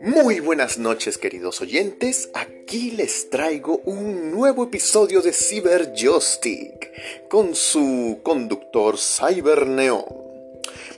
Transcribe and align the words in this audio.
Muy 0.00 0.40
buenas 0.40 0.78
noches 0.78 1.18
queridos 1.18 1.60
oyentes, 1.60 2.30
aquí 2.34 2.90
les 2.90 3.30
traigo 3.30 3.80
un 3.84 4.30
nuevo 4.30 4.64
episodio 4.64 5.22
de 5.22 5.32
Cyber 5.32 5.92
Joystick 5.94 6.90
con 7.28 7.54
su 7.54 8.20
conductor 8.22 8.96
Cyberneon. 8.98 10.04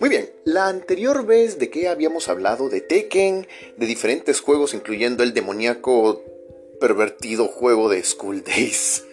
Muy 0.01 0.09
bien, 0.09 0.31
la 0.45 0.69
anterior 0.69 1.27
vez 1.27 1.59
de 1.59 1.71
que 1.71 1.89
habíamos 1.89 2.29
hablado 2.29 2.69
de 2.69 2.81
Tekken, 2.81 3.47
de 3.77 3.87
diferentes 3.87 4.41
juegos 4.41 4.75
incluyendo 4.75 5.23
el 5.23 5.35
demoníaco 5.35 6.25
pervertido 6.81 7.47
juego 7.47 7.89
de 7.89 8.03
School 8.03 8.43
Days. 8.43 9.05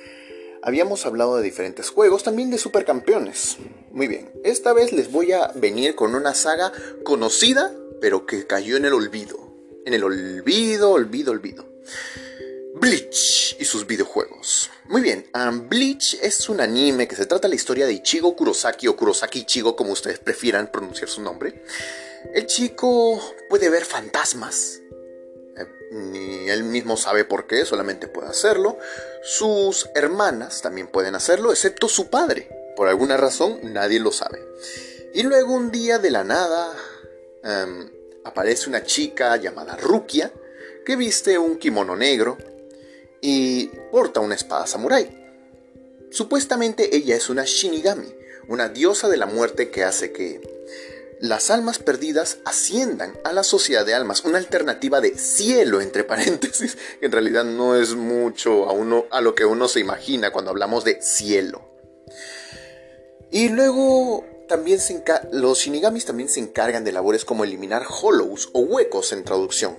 Habíamos 0.63 1.05
hablado 1.05 1.37
de 1.37 1.43
diferentes 1.43 1.89
juegos, 1.89 2.23
también 2.23 2.51
de 2.51 2.57
supercampeones. 2.57 3.57
Muy 3.91 4.07
bien, 4.07 4.31
esta 4.43 4.73
vez 4.73 4.91
les 4.91 5.11
voy 5.11 5.31
a 5.31 5.51
venir 5.55 5.95
con 5.95 6.15
una 6.15 6.33
saga 6.33 6.71
conocida, 7.03 7.71
pero 8.01 8.25
que 8.25 8.45
cayó 8.45 8.77
en 8.77 8.85
el 8.85 8.93
olvido 8.93 9.49
en 9.89 9.95
el 9.95 10.03
olvido, 10.03 10.91
olvido, 10.91 11.31
olvido. 11.31 11.65
Bleach 12.75 13.57
y 13.59 13.65
sus 13.65 13.87
videojuegos. 13.87 14.69
Muy 14.85 15.01
bien, 15.01 15.27
um, 15.33 15.67
Bleach 15.67 16.15
es 16.21 16.47
un 16.47 16.61
anime 16.61 17.07
que 17.07 17.15
se 17.15 17.25
trata 17.25 17.47
de 17.47 17.49
la 17.49 17.55
historia 17.55 17.87
de 17.87 17.93
Ichigo 17.93 18.35
Kurosaki 18.35 18.87
o 18.87 18.95
Kurosaki 18.95 19.39
Ichigo, 19.39 19.75
como 19.75 19.91
ustedes 19.91 20.19
prefieran 20.19 20.71
pronunciar 20.71 21.09
su 21.09 21.21
nombre. 21.21 21.63
El 22.33 22.45
chico 22.45 23.19
puede 23.49 23.69
ver 23.69 23.83
fantasmas. 23.83 24.81
Ni 25.91 26.49
él 26.49 26.63
mismo 26.63 26.97
sabe 26.97 27.25
por 27.25 27.47
qué, 27.47 27.65
solamente 27.65 28.07
puede 28.07 28.29
hacerlo. 28.29 28.77
Sus 29.23 29.89
hermanas 29.95 30.61
también 30.61 30.87
pueden 30.87 31.15
hacerlo, 31.15 31.51
excepto 31.51 31.87
su 31.87 32.09
padre. 32.09 32.49
Por 32.75 32.87
alguna 32.87 33.17
razón, 33.17 33.59
nadie 33.63 33.99
lo 33.99 34.11
sabe. 34.11 34.39
Y 35.13 35.23
luego 35.23 35.53
un 35.53 35.71
día 35.71 35.97
de 35.97 36.11
la 36.11 36.23
nada, 36.23 36.71
um, 37.43 37.89
aparece 38.23 38.69
una 38.69 38.83
chica 38.83 39.35
llamada 39.37 39.75
Rukia 39.75 40.31
que 40.85 40.95
viste 40.95 41.37
un 41.37 41.57
kimono 41.57 41.95
negro 41.95 42.37
y 43.21 43.67
porta 43.91 44.19
una 44.19 44.35
espada 44.35 44.67
samurái. 44.67 45.17
Supuestamente 46.11 46.95
ella 46.95 47.15
es 47.15 47.29
una 47.29 47.43
Shinigami, 47.45 48.15
una 48.47 48.69
diosa 48.69 49.07
de 49.09 49.17
la 49.17 49.25
muerte 49.25 49.69
que 49.69 49.83
hace 49.83 50.11
que 50.11 50.58
las 51.19 51.51
almas 51.51 51.79
perdidas 51.79 52.37
asciendan 52.45 53.17
a 53.23 53.33
la 53.33 53.43
sociedad 53.43 53.85
de 53.85 53.93
almas, 53.93 54.23
una 54.23 54.37
alternativa 54.37 55.01
de 55.01 55.17
cielo 55.17 55.81
entre 55.81 56.03
paréntesis, 56.03 56.77
que 56.99 57.05
en 57.05 57.11
realidad 57.11 57.43
no 57.43 57.75
es 57.75 57.95
mucho 57.95 58.69
a, 58.69 58.73
uno, 58.73 59.05
a 59.11 59.21
lo 59.21 59.35
que 59.35 59.45
uno 59.45 59.67
se 59.67 59.79
imagina 59.79 60.31
cuando 60.31 60.51
hablamos 60.51 60.83
de 60.83 61.01
cielo. 61.01 61.69
Y 63.31 63.49
luego 63.49 64.25
también 64.47 64.79
los 65.31 65.59
shinigamis 65.59 66.05
también 66.05 66.29
se 66.29 66.39
encargan 66.39 66.83
de 66.83 66.91
labores 66.91 67.25
como 67.25 67.43
eliminar 67.43 67.85
hollows 67.87 68.49
o 68.53 68.61
huecos 68.61 69.11
en 69.11 69.23
traducción. 69.23 69.77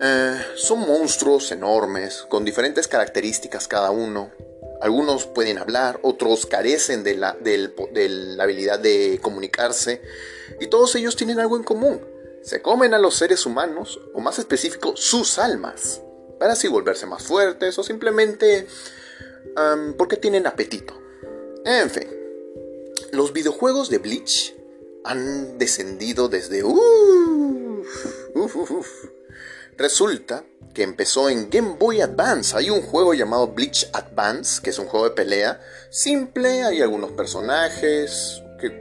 Eh, 0.00 0.40
son 0.56 0.80
monstruos 0.80 1.52
enormes, 1.52 2.26
con 2.28 2.44
diferentes 2.44 2.88
características 2.88 3.68
cada 3.68 3.92
uno. 3.92 4.32
Algunos 4.82 5.26
pueden 5.26 5.58
hablar, 5.58 6.00
otros 6.02 6.44
carecen 6.44 7.04
de 7.04 7.14
la, 7.14 7.38
habilidad 8.40 8.80
de 8.80 9.20
comunicarse, 9.22 10.02
y 10.58 10.66
todos 10.66 10.96
ellos 10.96 11.14
tienen 11.14 11.38
algo 11.38 11.56
en 11.56 11.62
común. 11.62 12.00
Se 12.42 12.62
comen 12.62 12.92
a 12.92 12.98
los 12.98 13.14
seres 13.14 13.46
humanos, 13.46 14.00
o 14.12 14.20
más 14.20 14.40
específico, 14.40 14.94
sus 14.96 15.38
almas, 15.38 16.02
para 16.40 16.54
así 16.54 16.66
volverse 16.66 17.06
más 17.06 17.22
fuertes 17.22 17.78
o 17.78 17.84
simplemente 17.84 18.66
porque 19.96 20.16
tienen 20.16 20.48
apetito. 20.48 21.00
En 21.64 21.88
fin. 21.88 22.08
Los 23.12 23.32
videojuegos 23.32 23.88
de 23.88 23.98
Bleach 23.98 24.56
han 25.04 25.58
descendido 25.58 26.28
desde... 26.28 26.64
Resulta 29.82 30.44
que 30.74 30.84
empezó 30.84 31.28
en 31.28 31.50
Game 31.50 31.74
Boy 31.76 32.02
Advance. 32.02 32.56
Hay 32.56 32.70
un 32.70 32.82
juego 32.82 33.14
llamado 33.14 33.48
Bleach 33.48 33.90
Advance, 33.92 34.62
que 34.62 34.70
es 34.70 34.78
un 34.78 34.86
juego 34.86 35.08
de 35.08 35.16
pelea 35.16 35.60
simple. 35.90 36.62
Hay 36.62 36.80
algunos 36.80 37.10
personajes. 37.10 38.40
Que 38.60 38.80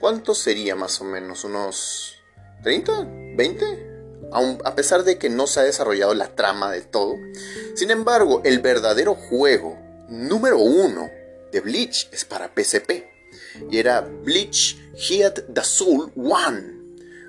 ¿Cuántos 0.00 0.38
sería 0.38 0.74
más 0.74 1.00
o 1.00 1.04
menos? 1.04 1.44
¿Unos 1.44 2.16
30? 2.64 2.92
¿20? 3.36 3.92
a 4.64 4.74
pesar 4.74 5.04
de 5.04 5.16
que 5.16 5.30
no 5.30 5.46
se 5.46 5.60
ha 5.60 5.62
desarrollado 5.62 6.12
la 6.12 6.34
trama 6.34 6.72
de 6.72 6.80
todo. 6.80 7.14
Sin 7.76 7.92
embargo, 7.92 8.42
el 8.44 8.58
verdadero 8.58 9.14
juego 9.14 9.78
número 10.08 10.58
uno 10.58 11.08
de 11.52 11.60
Bleach 11.60 12.08
es 12.10 12.24
para 12.24 12.50
PSP 12.52 13.04
y 13.70 13.78
era 13.78 14.00
Bleach 14.00 14.76
Heat 14.96 15.56
Soul 15.62 16.10
One. 16.16 16.73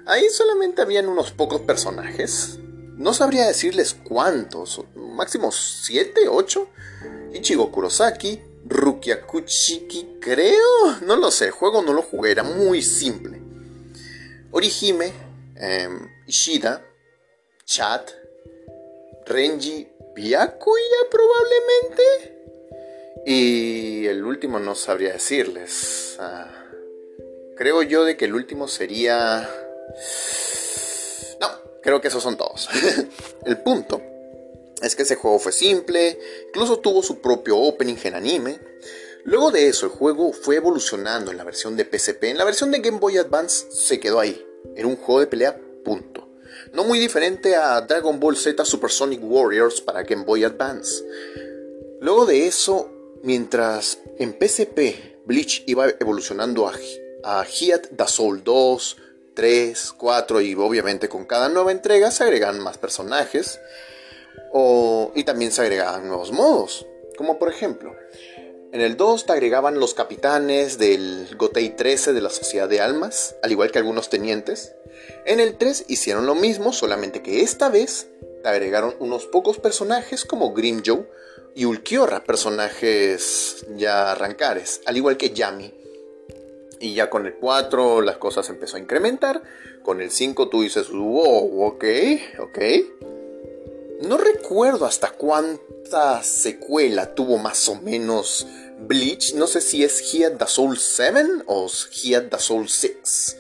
Ahí 0.06 0.30
solamente 0.30 0.82
habían 0.82 1.08
unos 1.08 1.32
pocos 1.32 1.62
personajes. 1.62 2.60
No 2.98 3.14
sabría 3.14 3.48
decirles 3.48 3.96
cuántos, 4.04 4.82
máximo 4.96 5.52
7, 5.52 6.28
8. 6.30 6.70
Ichigo 7.34 7.72
Kurosaki, 7.72 8.40
Rukia 8.66 9.26
Kuchiki, 9.26 10.18
creo. 10.22 11.00
No 11.02 11.16
lo 11.16 11.32
sé, 11.32 11.46
el 11.46 11.52
juego 11.52 11.82
no 11.82 11.94
lo 11.94 12.02
jugué, 12.04 12.32
era 12.32 12.44
muy 12.44 12.82
simple. 12.82 13.42
Orihime, 14.52 15.12
em, 15.56 16.08
Ishida, 16.28 16.86
Chat, 17.66 18.12
Renji, 19.26 19.88
Byakuya 20.16 21.10
probablemente. 21.12 22.04
Y 23.26 24.06
el 24.06 24.24
último 24.24 24.60
no 24.60 24.76
sabría 24.76 25.14
decirles. 25.14 26.16
Ah, 26.20 26.48
creo 27.58 27.82
yo 27.82 28.06
de 28.06 28.16
que 28.18 28.26
el 28.26 28.36
último 28.36 28.68
sería... 28.68 29.50
No, 31.40 31.48
creo 31.82 32.02
que 32.02 32.08
esos 32.08 32.24
son 32.24 32.38
todos. 32.38 32.70
el 33.46 33.58
punto 33.60 34.02
es 34.82 34.96
que 34.96 35.04
ese 35.04 35.16
juego 35.16 35.40
fue 35.40 35.52
simple, 35.52 36.20
incluso 36.48 36.80
tuvo 36.80 37.02
su 37.02 37.22
propio 37.22 37.58
opening 37.58 37.96
en 38.04 38.16
anime. 38.16 38.60
Luego 39.24 39.52
de 39.52 39.68
eso, 39.68 39.88
el 39.88 39.92
juego 39.92 40.34
fue 40.34 40.58
evolucionando 40.58 41.32
en 41.32 41.38
la 41.38 41.44
versión 41.44 41.76
de 41.76 41.86
PSP. 41.86 42.26
En 42.26 42.38
la 42.38 42.46
versión 42.46 42.72
de 42.72 42.80
Game 42.80 43.00
Boy 43.00 43.18
Advance 43.18 43.66
se 43.72 44.00
quedó 44.00 44.20
ahí. 44.20 44.46
Era 44.76 44.88
un 44.88 44.98
juego 44.98 45.22
de 45.22 45.28
pelea, 45.28 45.60
punto. 45.84 46.28
No 46.74 46.84
muy 46.84 47.00
diferente 47.00 47.56
a 47.56 47.82
Dragon 47.82 48.20
Ball 48.20 48.38
Z 48.38 48.64
Super 48.66 48.92
Sonic 48.92 49.22
Warriors 49.24 49.82
para 49.82 50.04
Game 50.04 50.26
Boy 50.26 50.44
Advance. 50.44 51.04
Luego 52.02 52.26
de 52.26 52.46
eso, 52.46 52.92
Mientras 53.26 53.98
en 54.20 54.38
PSP 54.40 55.24
Bleach 55.26 55.64
iba 55.66 55.88
evolucionando 56.00 56.68
a, 56.68 56.76
a 57.24 57.44
Heat 57.44 57.88
the 57.98 58.08
Soul 58.08 58.44
2, 58.44 58.98
3, 59.36 59.94
4 59.98 60.42
y 60.42 60.56
obviamente 60.56 61.10
con 61.10 61.26
cada 61.26 61.50
nueva 61.50 61.72
entrega 61.72 62.10
se 62.12 62.24
agregan 62.24 62.60
más 62.60 62.78
personajes 62.78 63.60
y 65.14 65.24
también 65.26 65.52
se 65.52 65.62
agregaban 65.62 66.08
nuevos 66.08 66.32
modos. 66.32 66.88
Como 67.18 67.38
por 67.38 67.50
ejemplo, 67.50 67.96
en 68.72 68.82
el 68.82 68.98
2 68.98 69.26
te 69.26 69.34
agregaban 69.34 69.80
los 69.80 69.94
capitanes 69.94 70.78
del 70.78 71.28
Gotei 71.38 71.76
13 71.76 72.14
de 72.14 72.22
la 72.22 72.30
Sociedad 72.30 72.68
de 72.68 72.82
Almas, 72.82 73.36
al 73.44 73.52
igual 73.52 73.72
que 73.72 73.80
algunos 73.80 74.10
tenientes. 74.10 74.74
En 75.26 75.40
el 75.40 75.58
3 75.58 75.86
hicieron 75.88 76.26
lo 76.26 76.36
mismo, 76.36 76.74
solamente 76.74 77.22
que 77.22 77.42
esta 77.42 77.70
vez 77.70 78.08
te 78.44 78.50
agregaron 78.50 78.96
unos 79.00 79.28
pocos 79.28 79.60
personajes 79.60 80.26
como 80.26 80.54
Joe 80.54 81.10
y 81.54 81.66
Ulquiorra, 81.66 82.24
personajes 82.24 83.66
ya 83.76 84.12
arrancares, 84.12 84.82
al 84.86 84.98
igual 84.98 85.18
que 85.18 85.32
Yami. 85.32 85.74
Y 86.86 86.94
ya 86.94 87.10
con 87.10 87.26
el 87.26 87.34
4 87.34 88.02
las 88.02 88.18
cosas 88.18 88.48
empezó 88.50 88.78
a 88.78 88.80
incrementar. 88.80 89.42
Con 89.82 90.02
el 90.02 90.12
5 90.12 90.50
tú 90.50 90.62
dices, 90.62 90.92
wow, 90.92 91.64
ok, 91.64 91.84
ok. 92.38 92.60
No 94.04 94.18
recuerdo 94.18 94.86
hasta 94.86 95.10
cuánta 95.10 96.22
secuela 96.22 97.16
tuvo 97.16 97.40
más 97.40 97.68
o 97.70 97.82
menos 97.82 98.46
Bleach. 98.82 99.34
No 99.34 99.48
sé 99.48 99.62
si 99.62 99.84
es 99.84 100.00
Heat 100.12 100.38
the 100.38 100.46
Soul 100.46 100.78
7 100.78 101.44
o 101.48 101.68
Heat 101.68 102.30
the 102.30 102.38
Soul 102.38 102.70
6. 102.70 103.38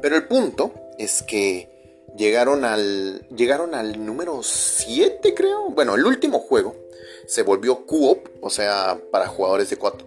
Pero 0.00 0.16
el 0.16 0.26
punto 0.26 0.72
es 0.98 1.22
que 1.22 1.68
llegaron 2.16 2.64
al, 2.64 3.28
llegaron 3.28 3.74
al 3.74 4.06
número 4.06 4.42
7, 4.42 5.34
creo. 5.34 5.68
Bueno, 5.68 5.96
el 5.96 6.06
último 6.06 6.38
juego 6.38 6.74
se 7.26 7.42
volvió 7.42 7.84
co-op, 7.84 8.26
o 8.40 8.48
sea, 8.48 8.98
para 9.10 9.26
jugadores 9.26 9.68
de 9.68 9.76
cuatro. 9.76 10.06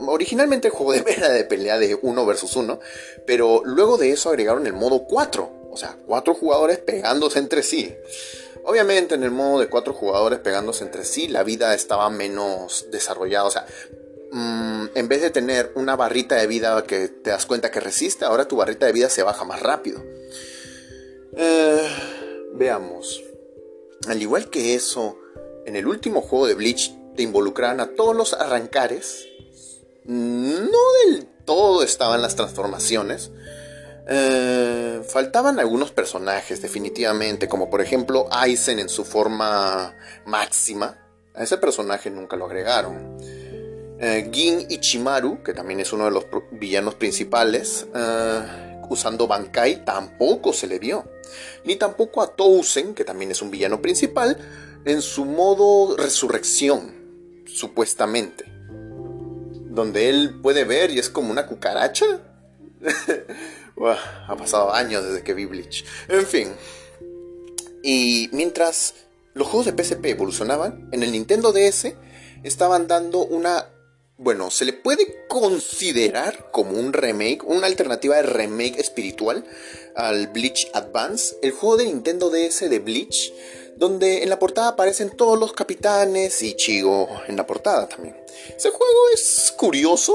Originalmente 0.00 0.68
el 0.68 0.74
juego 0.74 0.92
de 0.92 1.04
era 1.12 1.28
de 1.28 1.44
pelea 1.44 1.78
de 1.78 1.98
uno 2.00 2.24
versus 2.24 2.56
uno, 2.56 2.80
pero 3.26 3.62
luego 3.64 3.98
de 3.98 4.10
eso 4.10 4.30
agregaron 4.30 4.66
el 4.66 4.72
modo 4.72 5.04
4, 5.04 5.68
o 5.70 5.76
sea, 5.76 5.98
cuatro 6.06 6.34
jugadores 6.34 6.78
pegándose 6.78 7.38
entre 7.38 7.62
sí. 7.62 7.94
Obviamente 8.64 9.14
en 9.14 9.22
el 9.22 9.30
modo 9.30 9.60
de 9.60 9.68
cuatro 9.68 9.94
jugadores 9.94 10.40
pegándose 10.40 10.84
entre 10.84 11.04
sí, 11.04 11.28
la 11.28 11.42
vida 11.42 11.74
estaba 11.74 12.10
menos 12.10 12.86
desarrollada, 12.90 13.44
o 13.44 13.50
sea, 13.50 13.66
mm, 14.32 14.86
en 14.94 15.08
vez 15.08 15.22
de 15.22 15.30
tener 15.30 15.72
una 15.74 15.96
barrita 15.96 16.36
de 16.36 16.46
vida 16.46 16.82
que 16.84 17.08
te 17.08 17.30
das 17.30 17.46
cuenta 17.46 17.70
que 17.70 17.80
resiste, 17.80 18.24
ahora 18.24 18.48
tu 18.48 18.56
barrita 18.56 18.86
de 18.86 18.92
vida 18.92 19.08
se 19.08 19.22
baja 19.22 19.44
más 19.44 19.62
rápido. 19.62 20.02
Eh, 21.36 21.88
veamos. 22.54 23.22
Al 24.08 24.20
igual 24.20 24.50
que 24.50 24.74
eso, 24.74 25.18
en 25.64 25.76
el 25.76 25.86
último 25.86 26.20
juego 26.20 26.46
de 26.46 26.54
Bleach 26.54 26.92
te 27.14 27.22
involucraban 27.22 27.80
a 27.80 27.94
todos 27.94 28.16
los 28.16 28.32
arrancares. 28.32 29.27
No 30.08 30.78
del 31.04 31.26
todo 31.44 31.82
estaban 31.82 32.22
las 32.22 32.34
transformaciones. 32.34 33.30
Eh, 34.08 35.02
faltaban 35.06 35.60
algunos 35.60 35.90
personajes, 35.90 36.62
definitivamente, 36.62 37.46
como 37.46 37.68
por 37.68 37.82
ejemplo 37.82 38.26
Aizen 38.30 38.78
en 38.78 38.88
su 38.88 39.04
forma 39.04 39.94
máxima. 40.24 40.96
A 41.34 41.42
ese 41.42 41.58
personaje 41.58 42.10
nunca 42.10 42.36
lo 42.36 42.46
agregaron. 42.46 43.18
Eh, 44.00 44.30
Gin 44.32 44.64
Ichimaru, 44.70 45.42
que 45.42 45.52
también 45.52 45.80
es 45.80 45.92
uno 45.92 46.06
de 46.06 46.10
los 46.12 46.24
villanos 46.52 46.94
principales, 46.94 47.86
eh, 47.94 48.80
usando 48.88 49.26
Bankai, 49.26 49.84
tampoco 49.84 50.54
se 50.54 50.68
le 50.68 50.78
vio. 50.78 51.04
Ni 51.64 51.76
tampoco 51.76 52.22
a 52.22 52.28
Tousen, 52.28 52.94
que 52.94 53.04
también 53.04 53.30
es 53.30 53.42
un 53.42 53.50
villano 53.50 53.82
principal, 53.82 54.38
en 54.86 55.02
su 55.02 55.26
modo 55.26 55.98
resurrección, 55.98 57.44
supuestamente. 57.46 58.57
Donde 59.68 60.08
él 60.08 60.40
puede 60.42 60.64
ver 60.64 60.90
y 60.90 60.98
es 60.98 61.08
como 61.08 61.30
una 61.30 61.46
cucaracha. 61.46 62.06
ha 64.28 64.36
pasado 64.36 64.72
años 64.72 65.04
desde 65.04 65.22
que 65.22 65.34
vi 65.34 65.46
Bleach. 65.46 65.84
En 66.08 66.26
fin. 66.26 66.48
Y 67.82 68.28
mientras 68.32 68.94
los 69.34 69.46
juegos 69.46 69.66
de 69.66 69.84
PSP 69.84 70.06
evolucionaban, 70.06 70.88
en 70.92 71.02
el 71.02 71.12
Nintendo 71.12 71.52
DS 71.52 71.94
estaban 72.42 72.86
dando 72.86 73.24
una 73.24 73.66
bueno, 74.20 74.50
se 74.50 74.64
le 74.64 74.72
puede 74.72 75.26
considerar 75.28 76.50
como 76.50 76.72
un 76.72 76.92
remake, 76.92 77.44
una 77.44 77.68
alternativa 77.68 78.16
de 78.16 78.24
remake 78.24 78.80
espiritual 78.80 79.44
al 79.94 80.26
Bleach 80.26 80.68
Advance, 80.74 81.36
el 81.40 81.52
juego 81.52 81.76
de 81.76 81.84
Nintendo 81.84 82.28
DS 82.28 82.68
de 82.68 82.80
Bleach, 82.80 83.32
donde 83.78 84.22
en 84.22 84.28
la 84.28 84.38
portada 84.38 84.68
aparecen 84.68 85.10
todos 85.10 85.38
los 85.38 85.52
capitanes 85.52 86.42
y 86.42 86.48
Ichigo 86.48 87.08
en 87.28 87.36
la 87.36 87.46
portada 87.46 87.88
también. 87.88 88.16
Ese 88.56 88.70
juego 88.70 89.00
es 89.14 89.52
curioso, 89.56 90.14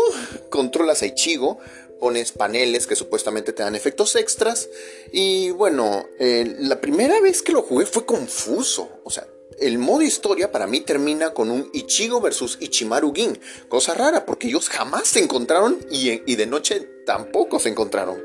controlas 0.50 1.02
a 1.02 1.06
Ichigo, 1.06 1.60
pones 2.00 2.34
paneles 2.34 2.86
que 2.86 2.96
supuestamente 2.96 3.54
te 3.54 3.64
dan 3.64 3.76
efectos 3.76 4.16
extras 4.18 4.70
y 5.12 5.52
bueno, 5.52 6.06
eh, 6.20 6.56
la 6.60 6.82
primera 6.82 7.20
vez 7.22 7.42
que 7.42 7.54
lo 7.54 7.62
jugué 7.62 7.86
fue 7.86 8.06
confuso, 8.06 8.90
o 9.06 9.10
sea, 9.10 9.26
el 9.60 9.78
modo 9.78 10.02
historia 10.02 10.52
para 10.52 10.68
mí 10.68 10.82
termina 10.82 11.34
con 11.34 11.50
un 11.50 11.70
Ichigo 11.74 12.20
versus 12.20 12.58
Ichimaru 12.60 13.14
Gin. 13.14 13.40
Cosa 13.70 13.94
rara, 13.94 14.26
porque 14.26 14.48
ellos 14.48 14.68
jamás 14.68 15.08
se 15.08 15.20
encontraron 15.20 15.80
y, 15.90 16.36
de 16.36 16.46
noche 16.48 16.82
tampoco 17.06 17.60
se 17.60 17.70
encontraron. 17.70 18.22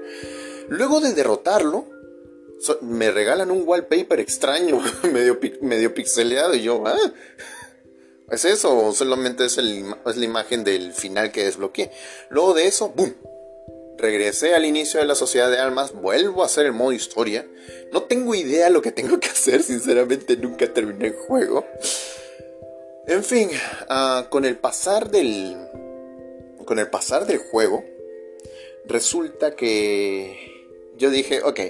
Luego 0.69 1.01
de 1.01 1.13
derrotarlo, 1.13 1.87
me 2.81 3.11
regalan 3.11 3.51
un 3.51 3.63
wallpaper 3.67 4.21
extraño, 4.21 4.81
medio, 5.13 5.39
medio 5.61 5.95
pixeleado, 5.95 6.55
y 6.55 6.63
yo, 6.63 6.83
ah, 6.87 6.97
¿es 8.31 8.45
eso? 8.45 8.77
¿O 8.77 8.93
solamente 8.93 9.45
es, 9.45 9.59
es 9.59 10.17
la 10.17 10.25
imagen 10.25 10.65
del 10.65 10.93
final 10.93 11.33
que 11.33 11.45
desbloqueé? 11.45 11.91
Luego 12.31 12.55
de 12.55 12.67
eso, 12.67 12.91
¡boom! 12.91 13.15
regresé 13.99 14.55
al 14.55 14.65
inicio 14.65 15.01
de 15.01 15.07
la 15.07 15.15
Sociedad 15.15 15.51
de 15.51 15.59
Almas, 15.59 15.93
vuelvo 15.93 16.43
a 16.43 16.47
hacer 16.47 16.67
el 16.67 16.73
modo 16.73 16.93
historia. 16.93 17.47
No 17.93 18.05
tengo 18.05 18.35
idea 18.35 18.71
lo 18.71 18.81
que 18.81 18.93
tengo 18.93 19.19
que 19.21 19.29
hacer, 19.29 19.63
sinceramente 19.63 20.37
nunca 20.37 20.73
terminé 20.73 21.09
el 21.09 21.15
juego. 21.15 21.67
En 23.07 23.25
fin, 23.25 23.51
ah, 23.89 24.27
con 24.31 24.45
el 24.45 24.57
pasar 24.57 25.11
del. 25.11 25.57
Con 26.65 26.79
el 26.79 26.89
pasar 26.89 27.27
del 27.27 27.39
juego, 27.39 27.85
resulta 28.87 29.57
que. 29.57 30.55
Yo 30.97 31.11
dije, 31.11 31.43
ok, 31.43 31.61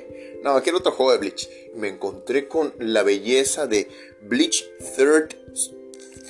no, 0.43 0.63
quiero 0.63 0.79
otro 0.79 0.93
juego 0.93 1.13
de 1.13 1.19
Bleach. 1.19 1.49
Me 1.75 1.89
encontré 1.89 2.49
con 2.49 2.73
la 2.79 3.03
belleza 3.03 3.67
de 3.67 3.89
Bleach 4.21 4.69
Third 4.97 5.35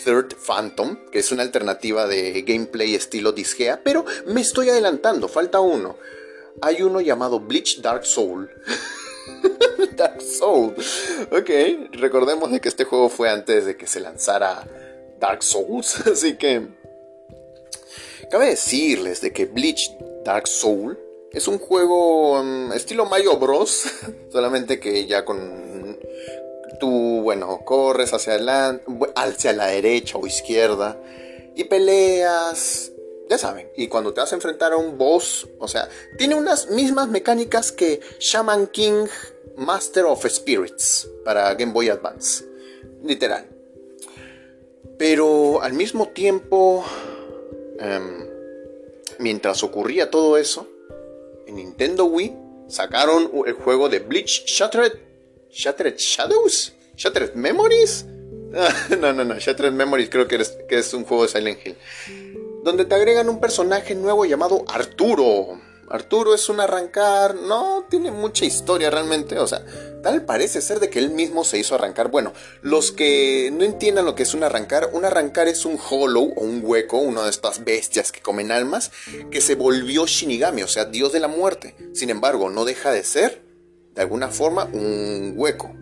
Third 0.05 0.34
Phantom, 0.37 0.96
que 1.10 1.19
es 1.19 1.32
una 1.32 1.43
alternativa 1.43 2.06
de 2.06 2.43
gameplay 2.43 2.94
estilo 2.94 3.32
Disgea, 3.32 3.82
pero 3.82 4.05
me 4.26 4.40
estoy 4.40 4.70
adelantando, 4.70 5.28
falta 5.28 5.60
uno. 5.60 5.96
Hay 6.62 6.82
uno 6.82 7.00
llamado 7.00 7.40
Bleach 7.40 7.81
Dark 7.81 8.06
Soul. 8.06 8.50
Dark 9.96 10.22
Soul. 10.22 10.75
Ok, 11.31 11.50
recordemos 11.93 12.50
de 12.50 12.61
que 12.61 12.69
este 12.69 12.84
juego 12.84 13.08
fue 13.08 13.28
antes 13.28 13.66
de 13.66 13.76
que 13.76 13.87
se 13.87 14.00
lanzara 14.00 14.66
Dark 15.19 15.43
Souls, 15.43 16.06
así 16.06 16.37
que... 16.37 16.69
Cabe 18.31 18.46
decirles 18.46 19.20
de 19.20 19.32
que 19.32 19.46
Bleach 19.46 19.90
Dark 20.25 20.46
Soul 20.46 20.99
es 21.32 21.48
un 21.48 21.58
juego 21.58 22.40
um, 22.40 22.72
estilo 22.72 23.06
Mario 23.06 23.36
Bros, 23.38 23.84
solamente 24.32 24.80
que 24.80 25.06
ya 25.06 25.25
con 25.25 25.98
tú, 26.78 27.22
bueno, 27.22 27.60
corres 27.64 28.12
hacia 28.12 28.34
adelante, 28.34 28.84
hacia 29.16 29.52
la 29.52 29.66
derecha 29.66 30.16
o 30.16 30.26
izquierda 30.26 31.00
y 31.54 31.64
peleas, 31.64 32.92
ya 33.28 33.36
saben, 33.36 33.69
y 33.76 33.88
cuando 33.88 34.14
te 34.14 34.20
vas 34.20 34.32
a 34.32 34.36
enfrentar 34.36 34.72
a 34.72 34.76
un 34.76 34.96
boss, 34.96 35.48
o 35.58 35.66
sea, 35.66 35.88
tiene 36.16 36.34
unas 36.34 36.70
mismas 36.70 37.08
mecánicas 37.08 37.72
que 37.72 38.00
Shaman 38.20 38.69
King 38.69 39.06
Master 39.56 40.04
of 40.04 40.25
Spirits 40.25 41.08
para 41.25 41.52
Game 41.54 41.72
Boy 41.72 41.88
Advance, 41.88 42.44
literal. 43.02 43.48
Pero 44.98 45.60
al 45.62 45.72
mismo 45.72 46.08
tiempo, 46.08 46.84
em, 47.80 48.26
mientras 49.19 49.64
ocurría 49.64 50.10
todo 50.10 50.36
eso, 50.36 50.67
en 51.48 51.56
Nintendo 51.56 52.04
Wii 52.04 52.36
sacaron 52.68 53.30
el 53.46 53.54
juego 53.54 53.88
de 53.88 53.98
Bleach 54.00 54.44
Shattered 54.46 54.92
Shattered 55.50 55.96
Shadows? 55.96 56.74
Shattered 56.96 57.34
Memories? 57.34 58.04
no, 59.00 59.12
no, 59.12 59.24
no, 59.24 59.38
Shattered 59.38 59.72
Memories 59.72 60.10
creo 60.10 60.28
que, 60.28 60.38
que 60.68 60.78
es 60.78 60.94
un 60.94 61.04
juego 61.04 61.24
de 61.24 61.28
Silent 61.30 61.58
Hill. 61.64 61.76
Donde 62.62 62.84
te 62.84 62.94
agregan 62.94 63.28
un 63.28 63.40
personaje 63.40 63.94
nuevo 63.94 64.24
llamado 64.24 64.64
Arturo. 64.68 65.60
Arturo 65.90 66.35
es 66.35 66.49
un 66.49 66.61
arrancar, 66.61 67.35
no 67.35 67.87
tiene 67.88 68.11
mucha 68.11 68.44
historia 68.44 68.90
realmente, 68.90 69.38
o 69.38 69.46
sea, 69.46 69.64
tal 70.02 70.25
parece 70.25 70.61
ser 70.61 70.81
de 70.81 70.90
que 70.90 70.99
él 70.99 71.11
mismo 71.11 71.44
se 71.44 71.58
hizo 71.58 71.75
arrancar. 71.75 72.11
Bueno, 72.11 72.32
los 72.62 72.93
que 72.93 73.50
no 73.52 73.64
entiendan 73.64 74.05
lo 74.05 74.14
que 74.14 74.23
es 74.23 74.35
un 74.35 74.43
arrancar, 74.43 74.90
un 74.93 75.05
arrancar 75.05 75.49
es 75.49 75.64
un 75.64 75.79
hollow 75.79 76.32
o 76.37 76.40
un 76.43 76.61
hueco, 76.62 76.99
una 76.99 77.25
de 77.25 77.31
estas 77.31 77.64
bestias 77.64 78.12
que 78.12 78.20
comen 78.20 78.52
almas, 78.52 78.90
que 79.31 79.40
se 79.40 79.55
volvió 79.55 80.06
Shinigami, 80.06 80.62
o 80.62 80.69
sea, 80.69 80.85
dios 80.85 81.12
de 81.12 81.20
la 81.20 81.29
muerte. 81.29 81.75
Sin 81.94 82.11
embargo, 82.11 82.50
no 82.50 82.64
deja 82.64 82.90
de 82.90 83.05
ser 83.05 83.43
de 83.94 84.02
alguna 84.02 84.29
forma 84.29 84.64
un 84.73 85.35
hueco. 85.37 85.75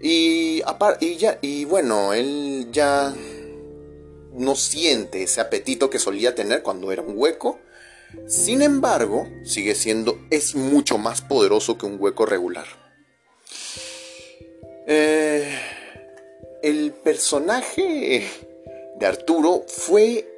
Y, 0.00 0.62
y, 1.00 1.16
ya, 1.16 1.38
y 1.42 1.64
bueno, 1.64 2.12
él 2.12 2.68
ya 2.72 3.14
no 4.34 4.56
siente 4.56 5.22
ese 5.22 5.40
apetito 5.40 5.90
que 5.90 5.98
solía 5.98 6.34
tener 6.34 6.62
cuando 6.62 6.90
era 6.90 7.02
un 7.02 7.14
hueco. 7.16 7.60
Sin 8.26 8.62
embargo, 8.62 9.28
sigue 9.44 9.74
siendo, 9.74 10.18
es 10.30 10.54
mucho 10.54 10.98
más 10.98 11.20
poderoso 11.20 11.78
que 11.78 11.86
un 11.86 11.96
hueco 11.98 12.26
regular. 12.26 12.66
Eh, 14.86 15.58
el 16.62 16.92
personaje 16.92 18.28
de 18.98 19.06
Arturo 19.06 19.64
fue 19.66 20.28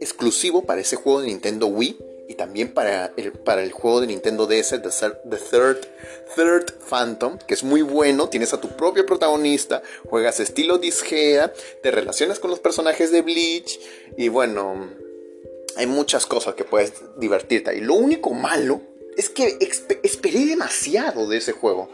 exclusivo 0.00 0.62
para 0.62 0.80
ese 0.80 0.96
juego 0.96 1.20
de 1.20 1.28
Nintendo 1.28 1.66
Wii 1.66 1.98
y 2.28 2.34
también 2.34 2.74
para 2.74 3.12
el, 3.16 3.32
para 3.32 3.62
el 3.62 3.72
juego 3.72 4.02
de 4.02 4.08
Nintendo 4.08 4.46
DS, 4.46 4.82
The, 4.82 5.36
Third, 5.50 5.88
Third 6.36 6.74
Phantom, 6.88 7.38
que 7.38 7.54
es 7.54 7.64
muy 7.64 7.80
bueno, 7.80 8.28
tienes 8.28 8.52
a 8.52 8.60
tu 8.60 8.68
propio 8.76 9.06
protagonista, 9.06 9.82
juegas 10.04 10.38
estilo 10.38 10.76
Disgea, 10.76 11.52
te 11.82 11.90
relacionas 11.90 12.38
con 12.38 12.50
los 12.50 12.60
personajes 12.60 13.10
de 13.10 13.22
Bleach 13.22 13.80
y 14.18 14.28
bueno, 14.28 14.90
hay 15.76 15.86
muchas 15.86 16.26
cosas 16.26 16.54
que 16.54 16.64
puedes 16.64 16.92
divertirte. 17.18 17.76
Y 17.76 17.80
lo 17.80 17.94
único 17.94 18.30
malo 18.30 18.80
es 19.16 19.28
que 19.28 19.58
esperé 20.02 20.46
demasiado 20.46 21.28
de 21.28 21.38
ese 21.38 21.52
juego. 21.52 21.90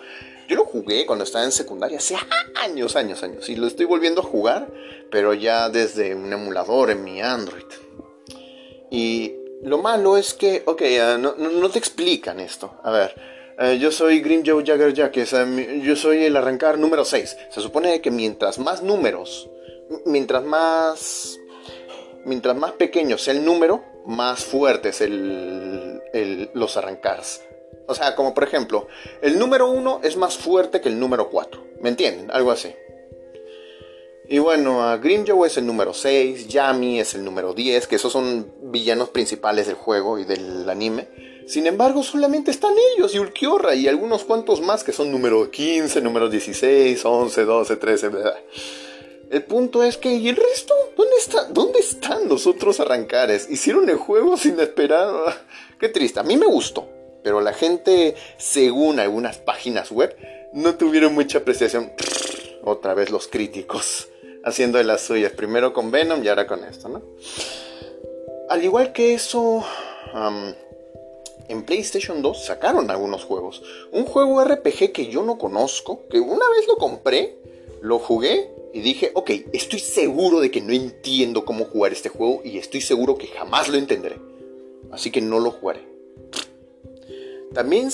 Yo 0.48 0.56
lo 0.56 0.64
jugué 0.66 1.06
cuando 1.06 1.24
estaba 1.24 1.44
en 1.44 1.52
secundaria, 1.52 1.98
hace 1.98 2.16
años, 2.62 2.96
años, 2.96 3.22
años, 3.22 3.48
y 3.48 3.56
lo 3.56 3.66
estoy 3.66 3.86
volviendo 3.86 4.20
a 4.20 4.24
jugar, 4.24 4.70
pero 5.10 5.32
ya 5.32 5.70
desde 5.70 6.14
un 6.14 6.30
emulador 6.32 6.90
en 6.90 7.02
mi 7.02 7.22
Android. 7.22 7.64
Y 8.90 9.34
lo 9.62 9.78
malo 9.78 10.18
es 10.18 10.34
que, 10.34 10.62
ok, 10.66 10.82
ah, 11.00 11.18
no, 11.18 11.70
te 11.70 11.78
explican 11.78 12.40
esto. 12.40 12.78
A 12.82 12.90
ver, 12.90 13.14
eh, 13.58 13.78
yo 13.80 13.90
soy 13.90 14.20
Green 14.20 14.42
Joe 14.44 14.62
Jagger 14.64 14.92
Jack, 14.92 15.14
yo 15.82 15.96
soy 15.96 16.24
el 16.24 16.36
arrancar 16.36 16.78
número 16.78 17.04
6. 17.04 17.36
Se 17.50 17.60
supone 17.62 18.02
que 18.02 18.10
mientras 18.10 18.58
más 18.58 18.82
números, 18.82 19.48
mientras 20.04 20.44
más, 20.44 21.38
mientras 22.24 22.56
más 22.56 22.72
pequeño 22.72 23.18
sea 23.18 23.34
el 23.34 23.44
número, 23.44 23.84
más 24.06 24.44
fuerte 24.44 24.90
es 24.90 25.00
el, 25.00 26.50
los 26.54 26.76
arrancars. 26.76 27.42
O 27.86 27.94
sea, 27.94 28.14
como 28.14 28.34
por 28.34 28.44
ejemplo, 28.44 28.88
el 29.22 29.38
número 29.38 29.68
1 29.70 30.00
es 30.02 30.16
más 30.16 30.36
fuerte 30.36 30.80
que 30.80 30.88
el 30.88 30.98
número 30.98 31.28
4. 31.30 31.62
¿Me 31.80 31.90
entienden? 31.90 32.30
Algo 32.30 32.50
así. 32.50 32.74
Y 34.26 34.38
bueno, 34.38 34.82
a 34.82 34.98
Joe 35.02 35.46
es 35.46 35.58
el 35.58 35.66
número 35.66 35.92
6, 35.92 36.48
Yami 36.48 36.98
es 36.98 37.14
el 37.14 37.24
número 37.24 37.52
10, 37.52 37.86
que 37.86 37.96
esos 37.96 38.10
son 38.10 38.50
villanos 38.62 39.10
principales 39.10 39.66
del 39.66 39.76
juego 39.76 40.18
y 40.18 40.24
del 40.24 40.68
anime. 40.68 41.08
Sin 41.46 41.66
embargo, 41.66 42.02
solamente 42.02 42.50
están 42.50 42.72
ellos 42.96 43.14
y 43.14 43.18
Ulquiorra 43.18 43.74
y 43.74 43.86
algunos 43.86 44.24
cuantos 44.24 44.62
más 44.62 44.82
que 44.82 44.92
son 44.92 45.12
número 45.12 45.50
15, 45.50 46.00
número 46.00 46.30
16, 46.30 47.04
11, 47.04 47.44
12, 47.44 47.76
13, 47.76 48.10
El 49.34 49.42
punto 49.42 49.82
es 49.82 49.96
que, 49.96 50.14
¿y 50.14 50.28
el 50.28 50.36
resto? 50.36 50.72
¿Dónde, 50.96 51.16
está, 51.18 51.48
¿Dónde 51.48 51.80
están 51.80 52.28
los 52.28 52.46
otros 52.46 52.78
arrancares? 52.78 53.50
Hicieron 53.50 53.88
el 53.90 53.96
juego 53.96 54.36
sin 54.36 54.60
esperar. 54.60 55.44
Qué 55.80 55.88
triste, 55.88 56.20
a 56.20 56.22
mí 56.22 56.36
me 56.36 56.46
gustó. 56.46 56.86
Pero 57.24 57.40
la 57.40 57.52
gente, 57.52 58.14
según 58.36 59.00
algunas 59.00 59.38
páginas 59.38 59.90
web, 59.90 60.16
no 60.52 60.76
tuvieron 60.76 61.14
mucha 61.14 61.38
apreciación. 61.38 61.90
Otra 62.62 62.94
vez 62.94 63.10
los 63.10 63.26
críticos, 63.26 64.06
haciendo 64.44 64.78
de 64.78 64.84
las 64.84 65.00
suyas. 65.00 65.32
Primero 65.32 65.72
con 65.72 65.90
Venom 65.90 66.22
y 66.22 66.28
ahora 66.28 66.46
con 66.46 66.62
esto, 66.62 66.88
¿no? 66.88 67.02
Al 68.48 68.62
igual 68.62 68.92
que 68.92 69.14
eso, 69.14 69.64
en 71.48 71.64
PlayStation 71.64 72.22
2 72.22 72.44
sacaron 72.44 72.88
algunos 72.88 73.24
juegos. 73.24 73.64
Un 73.90 74.04
juego 74.04 74.44
RPG 74.44 74.92
que 74.92 75.08
yo 75.08 75.24
no 75.24 75.38
conozco, 75.38 76.06
que 76.08 76.20
una 76.20 76.48
vez 76.50 76.68
lo 76.68 76.76
compré, 76.76 77.36
lo 77.80 77.98
jugué 77.98 78.53
y 78.74 78.80
dije, 78.80 79.12
ok, 79.14 79.30
estoy 79.52 79.78
seguro 79.78 80.40
de 80.40 80.50
que 80.50 80.60
no 80.60 80.72
entiendo 80.72 81.44
cómo 81.44 81.64
jugar 81.64 81.92
este 81.92 82.08
juego 82.08 82.40
y 82.42 82.58
estoy 82.58 82.80
seguro 82.80 83.16
que 83.16 83.28
jamás 83.28 83.68
lo 83.68 83.78
entenderé. 83.78 84.16
Así 84.90 85.12
que 85.12 85.20
no 85.20 85.38
lo 85.38 85.52
jugaré. 85.52 85.86
También 87.54 87.88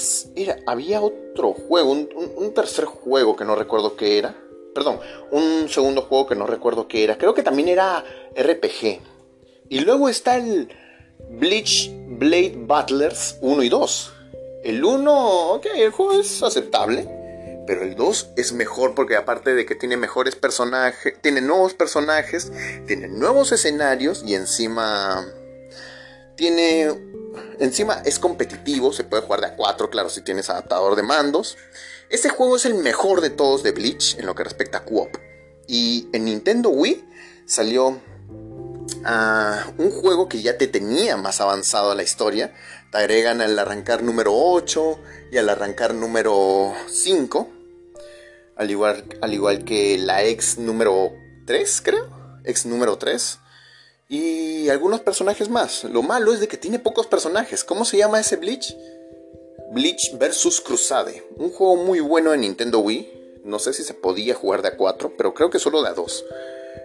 había 0.67 1.03
otro 1.03 1.53
juego, 1.53 1.93
un, 1.93 2.55
tercer 2.55 2.87
juego 2.87 3.37
que 3.37 3.45
no 3.45 3.57
recuerdo 3.57 3.95
qué 3.95 4.17
era. 4.17 4.35
Perdón, 4.75 5.01
un 5.31 5.69
segundo 5.69 6.01
juego 6.01 6.27
que 6.27 6.35
no 6.35 6.47
recuerdo 6.47 6.89
qué 6.89 7.05
era. 7.05 7.19
Creo 7.19 7.35
que 7.35 7.43
también 7.43 7.69
era 7.69 8.03
RPG. 8.35 9.01
Y 9.69 9.81
luego 9.81 10.09
está 10.09 10.39
el 10.39 10.71
Bleach 11.29 11.91
Blade 12.09 12.55
Battlers 12.57 13.37
1 13.43 13.63
y 13.65 13.69
2. 13.69 14.13
El 14.65 14.83
1, 14.83 15.53
ok, 15.53 15.67
el 15.77 15.91
juego 15.91 16.19
es 16.19 16.43
aceptable 16.43 17.20
pero 17.71 17.85
el 17.85 17.95
2 17.95 18.31
es 18.35 18.53
mejor 18.53 18.97
porque 18.97 19.15
aparte 19.15 19.55
de 19.55 19.65
que 19.65 19.77
tiene 19.77 19.97
mejores 19.97 20.35
personajes, 20.35 21.15
tiene 21.21 21.41
nuevos 21.41 21.73
personajes, 21.73 22.51
tiene 22.89 23.07
nuevos 23.07 23.53
escenarios 23.53 24.25
y 24.27 24.35
encima 24.35 25.25
tiene 26.35 26.89
encima 27.61 28.03
es 28.05 28.19
competitivo, 28.19 28.93
se 28.93 29.05
puede 29.05 29.23
jugar 29.23 29.41
de 29.41 29.47
a 29.47 29.55
4, 29.55 29.89
claro, 29.89 30.11
si 30.11 30.21
tienes 30.23 30.51
adaptador 30.51 30.97
de 30.97 31.05
mandos. 31.05 31.57
Este 32.09 32.29
juego 32.29 32.57
es 32.57 32.67
el 32.67 32.75
mejor 32.75 33.21
de 33.21 33.31
todos 33.31 33.63
de 33.63 33.71
Bleach 33.71 34.19
en 34.19 34.27
lo 34.27 34.35
que 34.35 34.43
respecta 34.43 34.79
a 34.79 34.85
co-op. 34.85 35.17
Y 35.69 36.09
en 36.13 36.25
Nintendo 36.25 36.71
Wii 36.71 37.09
salió 37.47 38.01
ah, 39.05 39.65
un 39.79 39.93
juego 39.93 40.29
que 40.29 40.43
ya 40.43 40.59
te 40.59 40.67
tenía 40.67 41.17
más 41.17 41.41
avanzado 41.41 41.93
a 41.93 41.95
la 41.95 42.03
historia. 42.03 42.53
Te 42.91 42.99
agregan 42.99 43.41
al 43.41 43.57
arrancar 43.57 44.03
número 44.03 44.33
8 44.35 44.99
y 45.31 45.37
al 45.39 45.49
arrancar 45.49 45.95
número 45.95 46.73
5 46.89 47.60
al 48.61 48.71
igual, 48.71 49.03
al 49.23 49.33
igual 49.33 49.65
que 49.65 49.97
la 49.97 50.23
ex 50.23 50.59
número 50.59 51.15
3, 51.47 51.81
creo, 51.83 52.07
ex 52.45 52.67
número 52.67 52.99
3, 52.99 53.39
y 54.07 54.69
algunos 54.69 55.01
personajes 55.01 55.49
más. 55.49 55.85
Lo 55.85 56.03
malo 56.03 56.35
es 56.35 56.41
de 56.41 56.49
que 56.49 56.59
tiene 56.59 56.79
pocos 56.79 57.07
personajes. 57.07 57.65
¿Cómo 57.65 57.87
se 57.87 57.97
llama 57.97 58.21
ese 58.21 58.37
Bleach? 58.37 58.77
Bleach 59.73 60.13
vs 60.19 60.61
Crusade, 60.61 61.27
un 61.37 61.51
juego 61.51 61.77
muy 61.77 62.01
bueno 62.01 62.35
en 62.35 62.43
Nintendo 62.43 62.81
Wii. 62.81 63.41
No 63.45 63.59
sé 63.59 63.73
si 63.73 63.83
se 63.83 63.95
podía 63.95 64.35
jugar 64.35 64.61
de 64.61 64.69
a 64.69 64.77
4, 64.77 65.15
pero 65.17 65.33
creo 65.33 65.49
que 65.49 65.59
solo 65.59 65.83
de 65.83 65.89
a 65.89 65.95
2. 65.95 66.25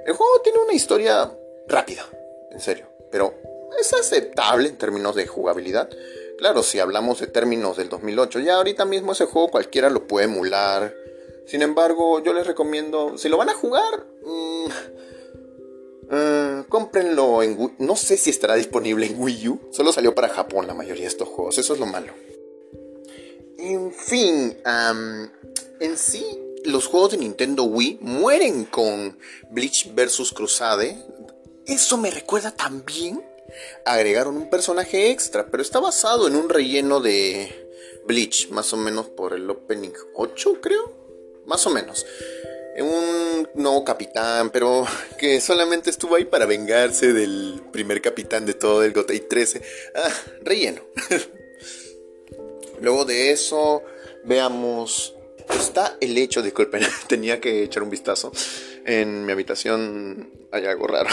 El 0.06 0.14
juego 0.14 0.32
tiene 0.46 0.60
una 0.60 0.74
historia 0.74 1.30
rápida, 1.68 2.06
en 2.52 2.62
serio, 2.62 2.88
pero 3.12 3.34
es 3.78 3.92
aceptable 3.92 4.70
en 4.70 4.78
términos 4.78 5.14
de 5.14 5.28
jugabilidad. 5.28 5.90
Claro, 6.38 6.64
si 6.64 6.80
hablamos 6.80 7.20
de 7.20 7.28
términos 7.28 7.76
del 7.76 7.90
2008, 7.90 8.40
ya 8.40 8.56
ahorita 8.56 8.86
mismo 8.86 9.12
ese 9.12 9.26
juego 9.26 9.50
cualquiera 9.50 9.90
lo 9.90 10.08
puede 10.08 10.28
emular 10.28 11.05
sin 11.46 11.62
embargo, 11.62 12.24
yo 12.24 12.34
les 12.34 12.48
recomiendo, 12.48 13.18
si 13.18 13.30
lo 13.30 13.38
van 13.38 13.50
a 13.50 13.54
jugar, 13.54 14.08
mm, 14.24 14.66
eh, 16.12 16.64
cómprenlo 16.70 17.44
en 17.44 17.60
Wii. 17.60 17.76
No 17.80 17.96
sé 17.96 18.18
si 18.18 18.32
estará 18.32 18.56
disponible 18.56 19.06
en 19.06 19.22
Wii 19.22 19.50
U. 19.50 19.60
Solo 19.72 19.94
salió 19.94 20.16
para 20.16 20.30
Japón 20.30 20.66
la 20.66 20.74
mayoría 20.74 21.04
de 21.04 21.10
estos 21.10 21.30
juegos. 21.30 21.58
Eso 21.58 21.74
es 21.74 21.80
lo 21.80 21.86
malo. 21.86 22.14
En 23.58 23.92
fin, 23.92 24.58
en 25.80 25.98
sí, 25.98 26.26
los 26.66 26.88
juegos 26.88 27.12
de 27.12 27.18
Nintendo 27.18 27.64
Wii 27.64 28.00
mueren 28.02 28.66
con 28.66 29.18
Bleach 29.52 29.94
vs. 29.94 30.34
Crusade. 30.34 30.98
Eso 31.66 31.98
me 31.98 32.12
recuerda 32.12 32.52
también. 32.52 33.24
Agregaron 33.86 34.36
un 34.36 34.50
personaje 34.50 35.12
extra, 35.12 35.48
pero 35.48 35.64
está 35.64 35.80
basado 35.80 36.28
en 36.28 36.36
un 36.36 36.50
relleno 36.50 37.00
de 37.00 37.70
Bleach, 38.06 38.50
más 38.50 38.74
o 38.74 38.78
menos 38.78 39.08
por 39.10 39.34
el 39.34 39.50
Opening 39.50 39.94
8, 40.16 40.58
creo 40.62 41.05
más 41.46 41.66
o 41.68 41.70
menos. 41.70 42.06
Un 42.78 43.48
nuevo 43.56 43.86
capitán, 43.86 44.50
pero 44.50 44.86
que 45.18 45.40
solamente 45.40 45.90
estuvo 45.90 46.16
ahí 46.16 46.26
para 46.26 46.46
vengarse 46.46 47.14
del 47.14 47.62
primer 47.72 48.02
capitán 48.02 48.46
de 48.46 48.54
todo 48.54 48.84
el 48.84 48.94
Gotei 48.94 49.22
13. 49.22 49.62
Ah, 49.96 50.14
relleno. 50.42 50.82
Luego 52.82 53.06
de 53.06 53.32
eso, 53.32 53.84
veamos. 54.24 55.14
Está 55.50 55.96
el 56.02 56.18
hecho, 56.18 56.42
disculpen, 56.42 56.82
tenía 57.08 57.40
que 57.40 57.64
echar 57.64 57.84
un 57.84 57.90
vistazo. 57.90 58.32
En 58.86 59.26
mi 59.26 59.32
habitación 59.32 60.32
hay 60.52 60.66
algo 60.66 60.88
raro. 60.88 61.10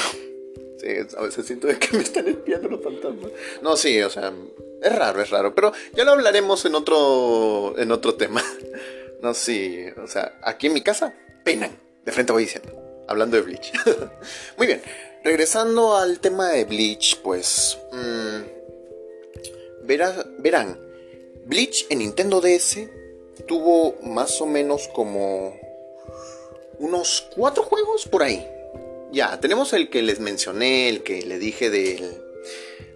Sí, 0.79 0.89
a 1.17 1.23
veces 1.23 1.47
siento 1.47 1.69
que 1.69 1.97
me 1.97 2.03
están 2.03 2.27
espiando 2.27 2.69
los 2.69 2.83
fantasmas. 2.83 3.31
No, 3.61 3.77
sí, 3.77 4.03
o 4.03 4.11
sea, 4.11 4.33
es 4.83 4.93
raro, 4.93 5.23
es 5.23 5.31
raro. 5.31 5.55
Pero 5.55 5.73
ya 5.95 6.05
lo 6.05 6.13
hablaremos 6.13 6.65
en 6.65 6.75
otro, 6.75 7.75
en 7.79 7.93
otro 7.93 8.15
tema. 8.15 8.43
No, 9.23 9.35
sí, 9.35 9.87
o 10.03 10.09
sea, 10.09 10.39
aquí 10.43 10.67
en 10.67 10.75
mi 10.75 10.83
casa, 10.83 11.15
penan. 11.45 11.79
De 12.05 12.11
frente 12.11 12.33
voy 12.33 12.43
diciendo, 12.43 13.05
hablando 13.07 13.37
de 13.37 13.45
Bleach. 13.45 13.73
Muy 14.59 14.67
bien, 14.67 14.83
regresando 15.23 15.97
al 15.97 16.19
tema 16.19 16.49
de 16.49 16.65
Bleach, 16.65 17.21
pues... 17.23 17.79
Mmm, 17.93 18.63
verán, 19.87 20.79
Bleach 21.47 21.87
en 21.91 22.01
Nintendo 22.01 22.41
DS 22.41 22.79
tuvo 23.47 23.97
más 24.03 24.41
o 24.41 24.47
menos 24.47 24.89
como 24.89 25.57
unos 26.79 27.29
cuatro 27.37 27.63
juegos 27.63 28.07
por 28.07 28.25
ahí. 28.25 28.47
Ya, 29.13 29.39
tenemos 29.41 29.73
el 29.73 29.91
que 29.91 30.03
les 30.03 30.19
mencioné, 30.19 30.89
el 30.89 31.03
que 31.03 31.23
le 31.23 31.39
dije 31.39 31.71
del 31.71 32.22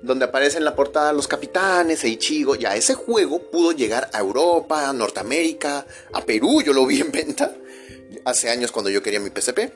donde 0.03 0.25
aparece 0.27 0.59
en 0.59 0.65
la 0.65 0.75
portada 0.75 1.13
los 1.13 1.29
capitanes, 1.29 2.05
Eichigo. 2.05 2.55
Ya 2.55 2.77
ese 2.77 2.95
juego 2.95 3.51
pudo 3.51 3.73
llegar 3.73 4.11
a 4.13 4.19
Europa, 4.19 4.89
a 4.89 4.93
Norteamérica, 4.93 5.87
a 6.13 6.21
Perú, 6.23 6.63
yo 6.63 6.73
lo 6.73 6.87
vi 6.87 7.01
en 7.01 7.13
venta 7.13 7.55
hace 8.25 8.51
años 8.51 8.73
cuando 8.73 8.91
yo 8.91 9.03
quería 9.03 9.21
mi 9.21 9.31
PSP. 9.31 9.73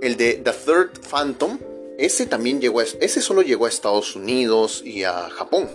El 0.00 0.16
de 0.16 0.34
The 0.34 0.52
Third 0.52 1.00
Phantom, 1.08 1.58
ese 1.98 2.26
también 2.26 2.60
llegó 2.60 2.80
ese 2.80 3.20
solo 3.20 3.42
llegó 3.42 3.66
a 3.66 3.68
Estados 3.68 4.16
Unidos 4.16 4.82
y 4.84 5.04
a 5.04 5.30
Japón. 5.30 5.68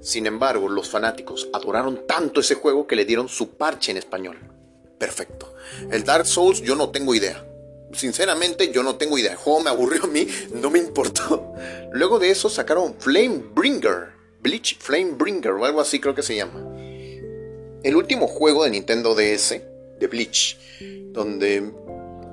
Sin 0.00 0.26
embargo, 0.26 0.68
los 0.68 0.88
fanáticos 0.88 1.48
adoraron 1.52 2.06
tanto 2.06 2.40
ese 2.40 2.54
juego 2.54 2.86
que 2.86 2.96
le 2.96 3.04
dieron 3.04 3.28
su 3.28 3.50
parche 3.50 3.90
en 3.90 3.96
español. 3.96 4.38
Perfecto. 4.98 5.52
El 5.90 6.04
Dark 6.04 6.26
Souls 6.26 6.62
yo 6.62 6.74
no 6.74 6.90
tengo 6.90 7.14
idea 7.14 7.44
sinceramente 7.96 8.70
yo 8.72 8.82
no 8.82 8.96
tengo 8.96 9.18
idea. 9.18 9.36
Juego 9.36 9.60
me 9.60 9.70
aburrió 9.70 10.04
a 10.04 10.06
mí, 10.06 10.26
no 10.52 10.70
me 10.70 10.78
importó. 10.78 11.54
Luego 11.92 12.18
de 12.18 12.30
eso 12.30 12.48
sacaron 12.48 12.94
Flame 12.98 13.42
Bringer, 13.54 14.10
Bleach 14.40 14.78
Flame 14.78 15.12
Bringer 15.12 15.52
o 15.52 15.64
algo 15.64 15.80
así 15.80 16.00
creo 16.00 16.14
que 16.14 16.22
se 16.22 16.36
llama. 16.36 16.60
El 17.82 17.96
último 17.96 18.26
juego 18.26 18.64
de 18.64 18.70
Nintendo 18.70 19.14
DS, 19.14 19.60
de 19.98 20.06
Bleach, 20.08 20.58
donde 21.12 21.72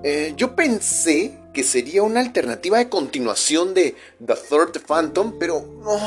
eh, 0.04 0.34
yo 0.36 0.56
pensé 0.56 1.38
que 1.54 1.64
sería 1.64 2.04
una 2.04 2.20
alternativa 2.20 2.78
de 2.80 2.90
continuación 2.90 3.74
de 3.74 3.96
The 4.26 4.34
Third 4.50 4.82
Phantom, 4.86 5.38
pero 5.40 5.62
no. 5.80 6.00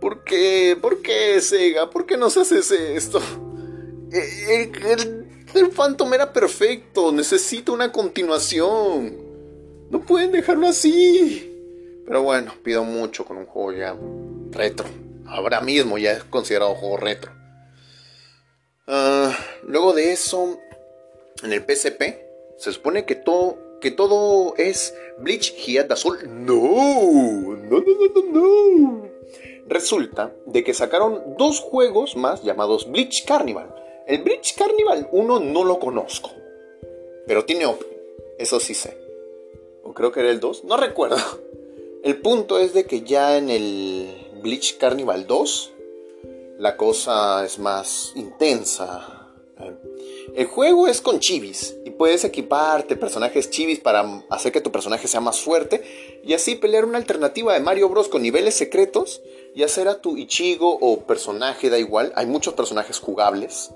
¿Por 0.00 0.24
qué? 0.24 0.76
¿Por 0.80 1.02
qué, 1.02 1.40
Sega? 1.40 1.90
¿Por 1.90 2.06
qué 2.06 2.16
nos 2.16 2.36
haces 2.36 2.70
esto? 2.70 3.20
Eh, 4.10 4.62
el 4.62 5.27
el 5.54 5.70
Phantom 5.70 6.12
era 6.14 6.32
perfecto, 6.32 7.12
necesita 7.12 7.72
una 7.72 7.90
continuación. 7.90 9.16
No 9.90 10.00
pueden 10.00 10.32
dejarlo 10.32 10.66
así. 10.68 11.54
Pero 12.04 12.22
bueno, 12.22 12.54
pido 12.62 12.84
mucho 12.84 13.24
con 13.24 13.38
un 13.38 13.46
juego 13.46 13.72
ya 13.72 13.96
retro. 14.50 14.86
Ahora 15.26 15.60
mismo 15.60 15.98
ya 15.98 16.12
es 16.12 16.24
considerado 16.24 16.74
juego 16.74 16.96
retro. 16.96 17.32
Ah, 18.86 19.36
luego 19.64 19.92
de 19.92 20.12
eso, 20.12 20.58
en 21.42 21.52
el 21.52 21.62
PSP, 21.62 22.02
se 22.58 22.72
supone 22.72 23.04
que 23.04 23.14
todo, 23.14 23.58
que 23.80 23.90
todo 23.90 24.54
es 24.56 24.94
Bleach 25.18 25.54
Hiat 25.54 25.90
Azul. 25.90 26.18
No, 26.24 26.54
no, 26.54 27.56
no, 27.56 27.80
no, 27.80 28.32
no, 28.32 28.32
no. 28.32 29.08
Resulta 29.66 30.32
de 30.46 30.64
que 30.64 30.72
sacaron 30.72 31.36
dos 31.36 31.60
juegos 31.60 32.16
más 32.16 32.42
llamados 32.42 32.90
Bleach 32.90 33.26
Carnival 33.26 33.74
el 34.08 34.22
Bridge 34.22 34.54
Carnival 34.56 35.06
1 35.12 35.40
no 35.40 35.64
lo 35.64 35.78
conozco. 35.78 36.30
Pero 37.26 37.44
tiene 37.44 37.66
Open. 37.66 37.88
Eso 38.38 38.58
sí 38.58 38.72
sé. 38.72 38.96
O 39.84 39.92
creo 39.92 40.10
que 40.12 40.20
era 40.20 40.30
el 40.30 40.40
2. 40.40 40.64
No 40.64 40.78
recuerdo. 40.78 41.18
El 42.02 42.16
punto 42.22 42.58
es 42.58 42.72
de 42.72 42.86
que 42.86 43.02
ya 43.02 43.36
en 43.36 43.50
el 43.50 44.08
Bleach 44.42 44.78
Carnival 44.78 45.26
2 45.26 45.72
la 46.58 46.76
cosa 46.76 47.44
es 47.44 47.58
más 47.58 48.12
intensa. 48.14 49.28
El 50.34 50.46
juego 50.46 50.86
es 50.86 51.00
con 51.00 51.20
chivis 51.20 51.76
y 51.84 51.90
puedes 51.90 52.24
equiparte 52.24 52.96
personajes 52.96 53.50
chivis 53.50 53.80
para 53.80 54.24
hacer 54.30 54.52
que 54.52 54.60
tu 54.60 54.72
personaje 54.72 55.06
sea 55.06 55.20
más 55.20 55.40
fuerte 55.40 55.82
y 56.24 56.32
así 56.32 56.54
pelear 56.54 56.84
una 56.84 56.98
alternativa 56.98 57.52
de 57.52 57.60
Mario 57.60 57.88
Bros 57.88 58.08
con 58.08 58.22
niveles 58.22 58.54
secretos 58.54 59.20
y 59.54 59.64
hacer 59.64 59.88
a 59.88 60.00
tu 60.00 60.16
Ichigo 60.16 60.78
o 60.80 61.00
personaje, 61.00 61.70
da 61.70 61.78
igual, 61.78 62.12
hay 62.14 62.26
muchos 62.26 62.54
personajes 62.54 63.00
jugables. 63.00 63.72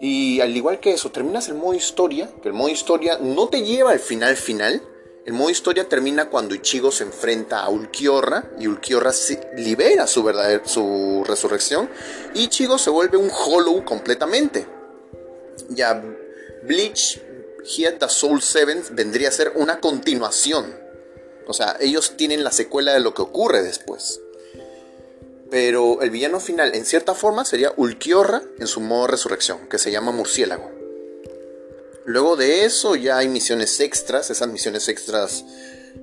Y 0.00 0.40
al 0.40 0.56
igual 0.56 0.80
que 0.80 0.92
eso, 0.92 1.10
terminas 1.10 1.48
el 1.48 1.54
modo 1.54 1.74
historia, 1.74 2.30
que 2.42 2.48
el 2.48 2.54
modo 2.54 2.70
historia 2.70 3.18
no 3.20 3.48
te 3.48 3.62
lleva 3.62 3.92
al 3.92 4.00
final 4.00 4.36
final. 4.36 4.82
El 5.26 5.34
modo 5.34 5.50
historia 5.50 5.88
termina 5.88 6.30
cuando 6.30 6.54
Ichigo 6.54 6.90
se 6.90 7.04
enfrenta 7.04 7.60
a 7.60 7.68
Ulquiorra 7.68 8.50
y 8.58 8.66
Ulquiorra 8.66 9.12
libera 9.56 10.06
su, 10.06 10.22
su 10.64 11.24
resurrección 11.26 11.90
y 12.34 12.44
Ichigo 12.44 12.78
se 12.78 12.88
vuelve 12.88 13.18
un 13.18 13.30
Hollow 13.30 13.84
completamente 13.84 14.66
ya 15.68 16.02
Bleach 16.62 17.20
Heat 17.64 17.98
the 17.98 18.08
Soul 18.08 18.42
7 18.42 18.82
vendría 18.92 19.28
a 19.28 19.32
ser 19.32 19.52
una 19.56 19.80
continuación. 19.80 20.78
O 21.46 21.52
sea, 21.52 21.76
ellos 21.80 22.16
tienen 22.16 22.44
la 22.44 22.52
secuela 22.52 22.92
de 22.92 23.00
lo 23.00 23.14
que 23.14 23.22
ocurre 23.22 23.62
después. 23.62 24.20
Pero 25.50 26.00
el 26.00 26.10
villano 26.10 26.38
final, 26.40 26.74
en 26.74 26.84
cierta 26.84 27.14
forma, 27.14 27.44
sería 27.44 27.72
Ulquiorra 27.76 28.42
en 28.58 28.66
su 28.66 28.80
modo 28.80 29.08
resurrección, 29.08 29.68
que 29.68 29.78
se 29.78 29.90
llama 29.90 30.12
Murciélago. 30.12 30.70
Luego 32.04 32.36
de 32.36 32.64
eso 32.64 32.96
ya 32.96 33.18
hay 33.18 33.28
misiones 33.28 33.80
extras. 33.80 34.30
Esas 34.30 34.48
misiones 34.48 34.88
extras 34.88 35.44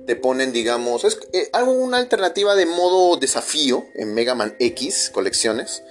te 0.06 0.16
ponen, 0.16 0.52
digamos, 0.52 1.04
es 1.04 1.18
eh, 1.32 1.48
algo 1.52 1.72
una 1.72 1.96
alternativa 1.96 2.54
de 2.54 2.66
modo 2.66 3.16
desafío 3.16 3.86
en 3.94 4.14
Mega 4.14 4.34
Man 4.34 4.54
X 4.58 5.10
colecciones 5.12 5.82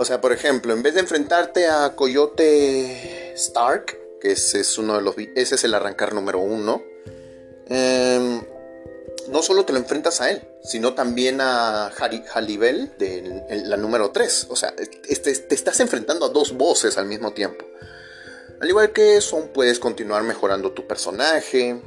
o 0.00 0.04
sea, 0.06 0.18
por 0.22 0.32
ejemplo, 0.32 0.72
en 0.72 0.82
vez 0.82 0.94
de 0.94 1.00
enfrentarte 1.00 1.66
a 1.66 1.94
Coyote 1.94 3.34
Stark, 3.34 3.98
que 4.18 4.32
es 4.32 4.78
uno 4.78 4.96
de 4.96 5.02
los. 5.02 5.14
Ese 5.34 5.56
es 5.56 5.64
el 5.64 5.74
arrancar 5.74 6.14
número 6.14 6.38
uno. 6.38 6.82
Em, 7.68 8.40
no 9.28 9.42
solo 9.42 9.64
te 9.64 9.72
lo 9.72 9.78
enfrentas 9.78 10.20
a 10.20 10.30
él, 10.30 10.42
sino 10.62 10.94
también 10.94 11.40
a 11.40 11.88
Halibel, 11.88 12.92
de 12.98 13.44
la 13.64 13.76
número 13.76 14.10
3. 14.10 14.46
O 14.50 14.56
sea, 14.56 14.74
este, 15.08 15.34
te 15.34 15.54
estás 15.54 15.80
enfrentando 15.80 16.26
a 16.26 16.28
dos 16.28 16.56
voces 16.56 16.98
al 16.98 17.06
mismo 17.06 17.32
tiempo. 17.32 17.64
Al 18.60 18.68
igual 18.68 18.92
que 18.92 19.16
eso, 19.16 19.48
puedes 19.54 19.78
continuar 19.78 20.22
mejorando 20.22 20.72
tu 20.72 20.86
personaje. 20.86 21.80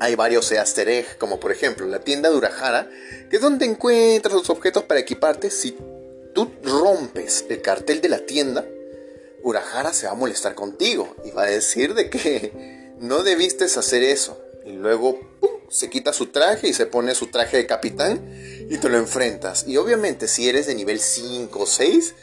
Hay 0.00 0.14
varios 0.14 0.50
easter 0.50 1.06
como 1.18 1.38
por 1.38 1.52
ejemplo 1.52 1.86
la 1.86 2.00
tienda 2.00 2.30
de 2.30 2.36
Urahara, 2.36 2.88
que 3.30 3.36
es 3.36 3.42
donde 3.42 3.66
encuentras 3.66 4.34
los 4.34 4.50
objetos 4.50 4.84
para 4.84 5.00
equiparte 5.00 5.50
si 5.50 5.76
tú 6.34 6.50
rompes 6.64 7.44
el 7.48 7.62
cartel 7.62 8.00
de 8.00 8.08
la 8.08 8.18
tienda, 8.18 8.66
Urahara 9.42 9.92
se 9.92 10.06
va 10.06 10.12
a 10.12 10.16
molestar 10.16 10.54
contigo 10.54 11.14
y 11.24 11.30
va 11.30 11.44
a 11.44 11.50
decir 11.50 11.94
de 11.94 12.10
que 12.10 12.94
no 12.98 13.22
debiste 13.22 13.64
hacer 13.64 14.02
eso. 14.02 14.38
Y 14.64 14.72
luego 14.72 15.18
se 15.68 15.90
quita 15.90 16.12
su 16.12 16.26
traje 16.26 16.68
y 16.68 16.72
se 16.72 16.86
pone 16.86 17.14
su 17.14 17.28
traje 17.28 17.56
de 17.56 17.66
capitán 17.66 18.20
y 18.68 18.78
te 18.78 18.88
lo 18.88 18.96
enfrentas. 18.98 19.64
Y 19.66 19.76
obviamente 19.76 20.28
si 20.28 20.48
eres 20.48 20.66
de 20.66 20.74
nivel 20.74 21.00
5 21.00 21.58
o 21.58 21.66
6, 21.66 22.14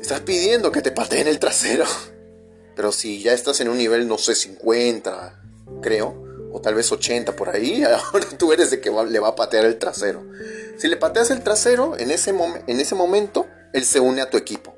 estás 0.00 0.20
pidiendo 0.20 0.72
que 0.72 0.82
te 0.82 0.92
pateen 0.92 1.26
el 1.26 1.38
trasero. 1.38 1.84
Pero 2.76 2.92
si 2.92 3.20
ya 3.20 3.32
estás 3.32 3.60
en 3.60 3.68
un 3.68 3.78
nivel, 3.78 4.06
no 4.06 4.18
sé, 4.18 4.34
50, 4.34 5.42
creo, 5.82 6.50
o 6.52 6.60
tal 6.60 6.74
vez 6.74 6.92
80 6.92 7.34
por 7.34 7.48
ahí, 7.48 7.82
ahora 8.12 8.28
tú 8.38 8.52
eres 8.52 8.70
de 8.70 8.80
que 8.80 8.90
le 8.90 9.18
va 9.18 9.28
a 9.28 9.36
patear 9.36 9.64
el 9.64 9.78
trasero. 9.78 10.24
Si 10.76 10.86
le 10.86 10.96
pateas 10.96 11.30
el 11.30 11.42
trasero, 11.42 11.98
en 11.98 12.12
ese, 12.12 12.30
en 12.30 12.80
ese 12.80 12.94
momento, 12.94 13.46
él 13.72 13.84
se 13.84 13.98
une 13.98 14.22
a 14.22 14.30
tu 14.30 14.36
equipo. 14.36 14.76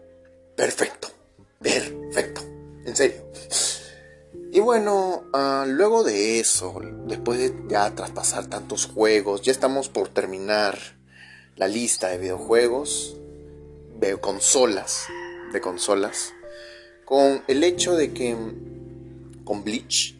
Perfecto. 0.56 1.08
Perfecto. 1.60 2.40
En 2.86 2.96
serio. 2.96 3.22
Y 4.52 4.58
bueno, 4.58 5.22
ah, 5.32 5.64
luego 5.68 6.02
de 6.02 6.40
eso, 6.40 6.80
después 7.06 7.38
de 7.38 7.54
ya 7.68 7.94
traspasar 7.94 8.46
tantos 8.46 8.86
juegos, 8.86 9.42
ya 9.42 9.52
estamos 9.52 9.88
por 9.88 10.08
terminar 10.08 10.76
la 11.54 11.68
lista 11.68 12.08
de 12.08 12.18
videojuegos, 12.18 13.16
de 14.00 14.16
consolas, 14.16 15.06
de 15.52 15.60
consolas, 15.60 16.32
con 17.04 17.44
el 17.46 17.62
hecho 17.62 17.94
de 17.94 18.12
que 18.12 18.36
con 19.44 19.62
Bleach, 19.62 20.16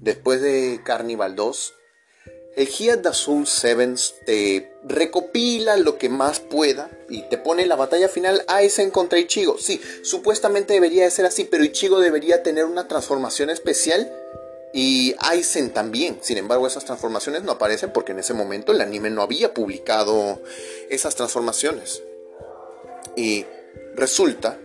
después 0.00 0.40
de 0.40 0.80
Carnival 0.82 1.36
2, 1.36 1.74
el 2.56 2.66
Heat 2.66 3.06
Azul 3.06 3.46
Sevens 3.46 4.14
te 4.26 4.72
recopila 4.82 5.76
lo 5.76 5.98
que 5.98 6.08
más 6.08 6.40
pueda 6.40 6.90
y 7.08 7.22
te 7.22 7.38
pone 7.38 7.66
la 7.66 7.76
batalla 7.76 8.08
final 8.08 8.44
Aizen 8.48 8.90
contra 8.90 9.18
Ichigo. 9.18 9.56
Sí, 9.58 9.80
supuestamente 10.02 10.74
debería 10.74 11.04
de 11.04 11.10
ser 11.10 11.26
así, 11.26 11.44
pero 11.44 11.64
Ichigo 11.64 12.00
debería 12.00 12.42
tener 12.42 12.64
una 12.64 12.88
transformación 12.88 13.50
especial 13.50 14.12
y 14.72 15.14
Aizen 15.18 15.70
también. 15.70 16.18
Sin 16.22 16.38
embargo, 16.38 16.66
esas 16.66 16.84
transformaciones 16.84 17.42
no 17.42 17.52
aparecen 17.52 17.92
porque 17.92 18.12
en 18.12 18.18
ese 18.18 18.34
momento 18.34 18.72
el 18.72 18.80
anime 18.80 19.10
no 19.10 19.22
había 19.22 19.54
publicado 19.54 20.40
esas 20.88 21.14
transformaciones. 21.14 22.02
Y 23.16 23.46
resulta 23.94 24.58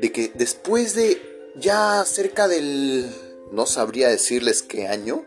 de 0.00 0.12
que 0.12 0.32
después 0.34 0.94
de 0.94 1.20
ya 1.56 2.04
cerca 2.04 2.48
del... 2.48 3.10
no 3.52 3.66
sabría 3.66 4.08
decirles 4.08 4.62
qué 4.62 4.88
año, 4.88 5.24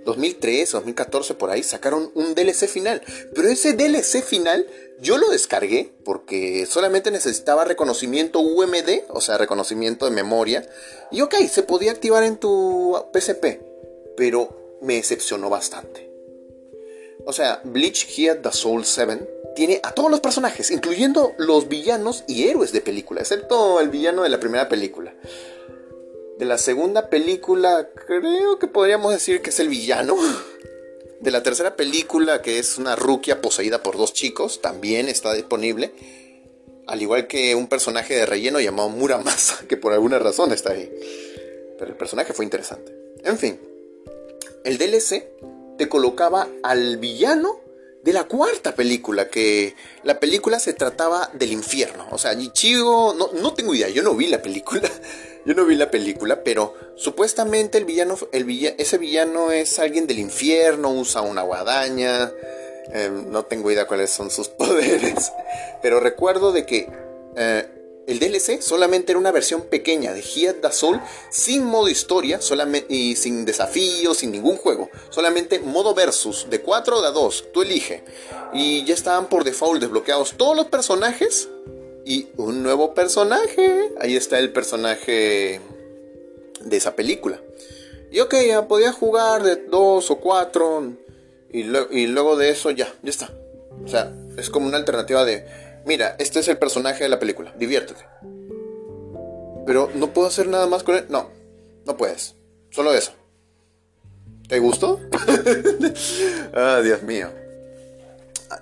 2013, 0.06 0.78
2014, 0.78 1.34
por 1.34 1.50
ahí, 1.50 1.64
sacaron 1.64 2.12
un 2.14 2.34
DLC 2.34 2.68
final. 2.68 3.02
Pero 3.36 3.50
ese 3.50 3.74
DLC 3.74 4.24
final 4.24 4.66
yo 5.02 5.18
lo 5.18 5.28
descargué 5.30 5.92
porque 6.06 6.66
solamente 6.66 7.12
necesitaba 7.12 7.66
reconocimiento 7.66 8.40
UMD, 8.40 9.02
o 9.10 9.20
sea, 9.20 9.38
reconocimiento 9.38 10.06
de 10.06 10.12
memoria. 10.12 10.66
Y 11.12 11.20
ok, 11.22 11.36
se 11.50 11.64
podía 11.64 11.92
activar 11.92 12.24
en 12.24 12.38
tu 12.38 12.96
PSP, 13.14 13.60
pero 14.16 14.78
me 14.82 14.94
decepcionó 14.96 15.50
bastante. 15.50 16.07
O 17.28 17.34
sea, 17.34 17.60
Bleach 17.66 18.08
Heat 18.08 18.42
the 18.42 18.54
Soul 18.54 18.86
7 18.86 19.52
tiene 19.54 19.82
a 19.84 19.92
todos 19.92 20.10
los 20.10 20.22
personajes, 20.22 20.72
incluyendo 20.72 21.34
los 21.38 21.68
villanos 21.68 22.24
y 22.26 22.48
héroes 22.48 22.72
de 22.72 22.80
película, 22.80 23.20
excepto 23.20 23.82
el 23.82 23.90
villano 23.90 24.24
de 24.24 24.30
la 24.30 24.40
primera 24.40 24.70
película. 24.70 25.14
De 26.38 26.46
la 26.46 26.58
segunda 26.58 27.10
película, 27.10 27.90
creo 28.08 28.60
que 28.60 28.68
podríamos 28.68 29.12
decir 29.12 29.42
que 29.42 29.50
es 29.50 29.60
el 29.60 29.68
villano. 29.68 30.16
De 31.20 31.32
la 31.32 31.44
tercera 31.44 31.76
película, 31.76 32.42
que 32.42 32.60
es 32.60 32.78
una 32.78 32.96
ruquia 32.96 33.42
poseída 33.42 33.84
por 33.84 33.98
dos 33.98 34.14
chicos, 34.14 34.62
también 34.62 35.10
está 35.10 35.34
disponible. 35.34 35.92
Al 36.86 37.02
igual 37.02 37.28
que 37.28 37.56
un 37.56 37.68
personaje 37.68 38.16
de 38.16 38.26
relleno 38.26 38.62
llamado 38.62 38.88
Muramasa, 38.88 39.66
que 39.68 39.76
por 39.76 39.92
alguna 39.92 40.18
razón 40.18 40.54
está 40.54 40.72
ahí. 40.72 40.90
Pero 41.78 41.92
el 41.92 41.98
personaje 41.98 42.32
fue 42.32 42.46
interesante. 42.46 42.96
En 43.26 43.38
fin, 43.38 43.60
el 44.64 44.78
DLC 44.78 45.26
te 45.78 45.90
colocaba 45.90 46.48
al 46.64 46.98
villano 46.98 47.60
de 48.04 48.14
la 48.14 48.24
cuarta 48.24 48.74
película, 48.74 49.28
que 49.28 49.76
la 50.04 50.20
película 50.20 50.60
se 50.60 50.74
trataba 50.74 51.30
del 51.34 51.52
infierno. 51.52 52.08
O 52.12 52.18
sea, 52.18 52.34
Ichigo, 52.34 53.14
no, 53.14 53.32
no 53.34 53.54
tengo 53.54 53.76
idea, 53.76 53.90
yo 53.90 54.02
no 54.02 54.16
vi 54.16 54.28
la 54.28 54.42
película, 54.42 54.90
yo 55.46 55.54
no 55.54 55.66
vi 55.66 55.76
la 55.76 55.92
película, 55.92 56.42
pero 56.44 56.74
supuestamente 56.96 57.78
el 57.78 57.86
villano, 57.86 58.18
el 58.32 58.76
ese 58.78 58.98
villano 58.98 59.52
es 59.52 59.78
alguien 59.80 60.08
del 60.08 60.20
infierno, 60.20 60.90
usa 60.92 61.22
una 61.22 61.42
guadaña, 61.42 62.32
em, 62.94 63.30
no 63.30 63.44
tengo 63.44 63.72
idea 63.72 63.88
cuáles 63.88 64.10
son 64.10 64.32
sus 64.32 64.48
poderes, 64.58 65.32
pero 65.82 66.00
recuerdo 66.00 66.54
de 66.54 66.66
que 66.66 66.90
eh, 67.36 67.68
el 68.08 68.20
DLC 68.20 68.62
solamente 68.62 69.12
era 69.12 69.20
una 69.20 69.34
versión 69.34 69.64
pequeña 69.64 70.14
de 70.14 70.22
Heat 70.22 70.62
da 70.62 70.72
Soul 70.72 71.02
sin 71.30 71.66
modo 71.66 71.90
historia 71.90 72.40
solamente, 72.40 72.94
y 72.94 73.18
sin 73.18 73.44
desafíos, 73.44 74.20
sin 74.20 74.32
ningún 74.32 74.56
juego. 74.56 74.90
Solamente 75.10 75.60
modo 75.60 75.94
versus 75.94 76.48
de 76.50 76.62
4 76.62 77.00
a 77.00 77.12
2, 77.12 77.46
tú 77.54 77.62
elige. 77.62 78.04
Y 78.54 78.86
ya 78.86 78.94
estaban 78.94 79.28
por 79.28 79.44
default 79.44 79.82
desbloqueados 79.82 80.36
todos 80.38 80.56
los 80.56 80.68
personajes 80.68 81.50
y 82.06 82.30
un 82.38 82.64
nuevo 82.64 82.94
personaje. 82.94 83.92
Ahí 84.00 84.16
está 84.16 84.40
el 84.40 84.54
personaje 84.54 85.60
de 86.62 86.78
esa 86.78 86.96
película. 86.96 87.42
Y 88.10 88.22
ok, 88.22 88.36
ya 88.48 88.70
podía 88.70 88.94
jugar 88.94 89.44
de 89.44 89.58
2 89.58 90.12
o 90.12 90.16
4 90.16 90.94
y, 91.52 91.60
y 91.92 92.08
luego 92.08 92.38
de 92.38 92.52
eso 92.52 92.72
ya, 92.72 92.88
ya 93.04 93.10
está. 93.10 93.34
O 93.84 93.88
sea, 93.90 94.14
es 94.38 94.50
como 94.50 94.66
una 94.66 94.78
alternativa 94.78 95.26
de 95.26 95.67
mira, 95.88 96.16
este 96.20 96.40
es 96.40 96.48
el 96.48 96.58
personaje 96.58 97.04
de 97.04 97.10
la 97.10 97.18
película, 97.18 97.54
diviértete. 97.58 98.06
Pero 99.66 99.90
no 99.96 100.14
puedo 100.14 100.28
hacer 100.28 100.48
nada 100.48 100.68
más 100.68 100.84
con 100.84 100.96
él. 100.96 101.06
No, 101.10 101.30
no 101.86 101.98
puedes. 101.98 102.36
Solo 102.70 102.94
eso. 102.94 103.14
¿Te 104.48 104.60
gustó? 104.60 105.00
ah, 106.54 106.82
Dios 106.84 107.04
mío. 107.04 107.30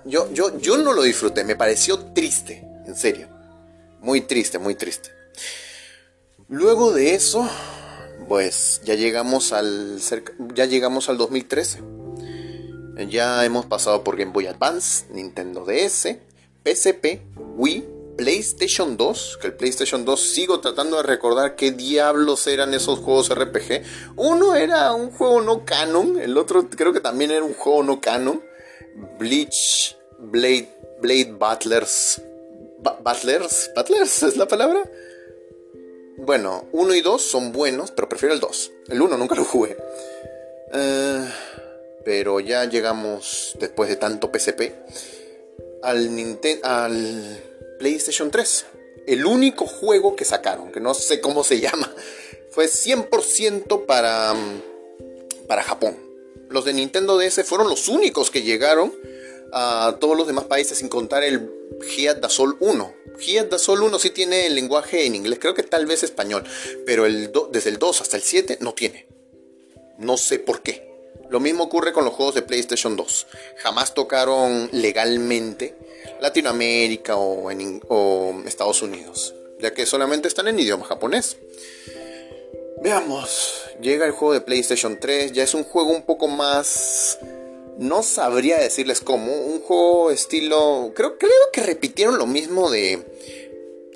Yo, 0.04 0.32
yo, 0.32 0.58
yo 0.58 0.78
no 0.78 0.92
lo 0.92 1.02
disfruté, 1.02 1.44
me 1.44 1.54
pareció 1.54 1.98
triste, 2.12 2.66
en 2.86 2.96
serio. 2.96 3.28
Muy 4.00 4.22
triste, 4.22 4.58
muy 4.58 4.74
triste. 4.74 5.10
Luego 6.48 6.92
de 6.92 7.14
eso, 7.14 7.48
pues 8.28 8.80
ya 8.84 8.94
llegamos 8.94 9.52
al 9.52 10.00
ya 10.54 10.64
llegamos 10.64 11.08
al 11.08 11.18
2013. 11.18 11.82
Ya 13.08 13.44
hemos 13.44 13.66
pasado 13.66 14.02
por 14.02 14.16
Game 14.16 14.32
Boy 14.32 14.46
Advance, 14.46 15.06
Nintendo 15.10 15.64
DS, 15.64 16.16
PSP, 16.66 17.20
Wii, 17.56 17.84
PlayStation 18.16 18.96
2, 18.96 19.38
que 19.40 19.46
el 19.48 19.54
PlayStation 19.54 20.04
2 20.04 20.20
sigo 20.20 20.60
tratando 20.60 20.96
de 20.96 21.04
recordar 21.04 21.54
qué 21.54 21.70
diablos 21.70 22.46
eran 22.48 22.74
esos 22.74 22.98
juegos 22.98 23.32
RPG. 23.32 23.82
Uno 24.16 24.56
era 24.56 24.92
un 24.92 25.12
juego 25.12 25.40
no 25.42 25.64
canon, 25.64 26.18
el 26.18 26.36
otro 26.36 26.68
creo 26.68 26.92
que 26.92 27.00
también 27.00 27.30
era 27.30 27.44
un 27.44 27.54
juego 27.54 27.82
no 27.84 28.00
canon. 28.00 28.42
Bleach, 29.18 29.96
Blade, 30.18 30.68
Blade 31.00 31.36
Butlers. 31.38 32.22
¿Butlers? 32.78 33.70
¿Butlers 33.76 34.22
es 34.24 34.36
la 34.36 34.48
palabra? 34.48 34.82
Bueno, 36.18 36.64
1 36.72 36.94
y 36.94 37.02
2 37.02 37.22
son 37.22 37.52
buenos, 37.52 37.90
pero 37.90 38.08
prefiero 38.08 38.34
el 38.34 38.40
2. 38.40 38.72
El 38.88 39.02
1 39.02 39.16
nunca 39.18 39.34
lo 39.34 39.44
jugué. 39.44 39.76
Eh, 40.72 41.28
pero 42.04 42.40
ya 42.40 42.64
llegamos, 42.64 43.54
después 43.60 43.90
de 43.90 43.96
tanto 43.96 44.30
PSP, 44.32 44.72
al, 45.82 46.38
al 46.62 47.42
PlayStation 47.78 48.30
3. 48.30 48.66
El 49.06 49.24
único 49.24 49.66
juego 49.66 50.16
que 50.16 50.24
sacaron, 50.24 50.72
que 50.72 50.80
no 50.80 50.94
sé 50.94 51.20
cómo 51.20 51.44
se 51.44 51.60
llama, 51.60 51.92
fue 52.50 52.66
100% 52.66 53.86
para, 53.86 54.34
para 55.46 55.62
Japón. 55.62 55.96
Los 56.48 56.64
de 56.64 56.72
Nintendo 56.72 57.18
DS 57.18 57.44
fueron 57.44 57.68
los 57.68 57.88
únicos 57.88 58.30
que 58.30 58.42
llegaron 58.42 58.92
a 59.52 59.96
todos 60.00 60.16
los 60.16 60.26
demás 60.26 60.44
países 60.44 60.78
sin 60.78 60.88
contar 60.88 61.24
el 61.24 61.50
Hiat 61.80 62.18
Dasol 62.18 62.56
1. 62.60 62.94
Hiat 63.18 63.50
Dasol 63.50 63.82
1 63.82 63.98
sí 63.98 64.10
tiene 64.10 64.46
el 64.46 64.54
lenguaje 64.54 65.06
en 65.06 65.14
inglés, 65.14 65.38
creo 65.40 65.54
que 65.54 65.62
tal 65.62 65.86
vez 65.86 66.02
español, 66.02 66.44
pero 66.84 67.06
el 67.06 67.32
desde 67.50 67.70
el 67.70 67.78
2 67.78 68.00
hasta 68.00 68.16
el 68.16 68.22
7 68.22 68.58
no 68.60 68.74
tiene. 68.74 69.06
No 69.98 70.16
sé 70.16 70.38
por 70.38 70.62
qué. 70.62 70.85
Lo 71.28 71.40
mismo 71.40 71.64
ocurre 71.64 71.92
con 71.92 72.04
los 72.04 72.14
juegos 72.14 72.34
de 72.34 72.42
PlayStation 72.42 72.96
2. 72.96 73.26
Jamás 73.58 73.94
tocaron 73.94 74.68
legalmente 74.72 75.74
Latinoamérica 76.20 77.16
o, 77.16 77.50
en, 77.50 77.82
Estados 78.46 78.82
Unidos, 78.82 79.34
ya 79.58 79.72
que 79.74 79.86
solamente 79.86 80.28
están 80.28 80.48
en 80.48 80.58
idioma 80.58 80.84
japonés. 80.84 81.36
Veamos, 82.82 83.62
llega 83.80 84.06
el 84.06 84.12
juego 84.12 84.34
de 84.34 84.40
PlayStation 84.40 84.98
3, 85.00 85.32
ya 85.32 85.42
es 85.42 85.54
un 85.54 85.64
juego 85.64 85.90
un 85.90 86.02
poco 86.02 86.28
más 86.28 87.18
no 87.78 88.02
sabría 88.02 88.58
decirles 88.58 89.00
cómo. 89.00 89.32
Un 89.32 89.60
juego 89.60 90.10
estilo. 90.10 90.92
Creo, 90.94 91.18
creo 91.18 91.30
que 91.52 91.62
repitieron 91.62 92.18
lo 92.18 92.26
mismo 92.26 92.70
de. 92.70 93.04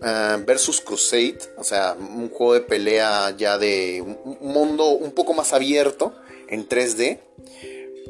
Ah, 0.03 0.38
versus 0.45 0.81
Crusade. 0.81 1.38
O 1.57 1.64
sea, 1.64 1.97
un 1.99 2.29
juego 2.31 2.55
de 2.55 2.61
pelea 2.61 3.35
ya 3.37 3.59
de 3.59 4.03
un 4.03 4.38
mundo 4.40 4.90
un 4.90 5.12
poco 5.12 5.35
más 5.35 5.53
abierto 5.53 6.14
en 6.51 6.69
3D. 6.69 7.19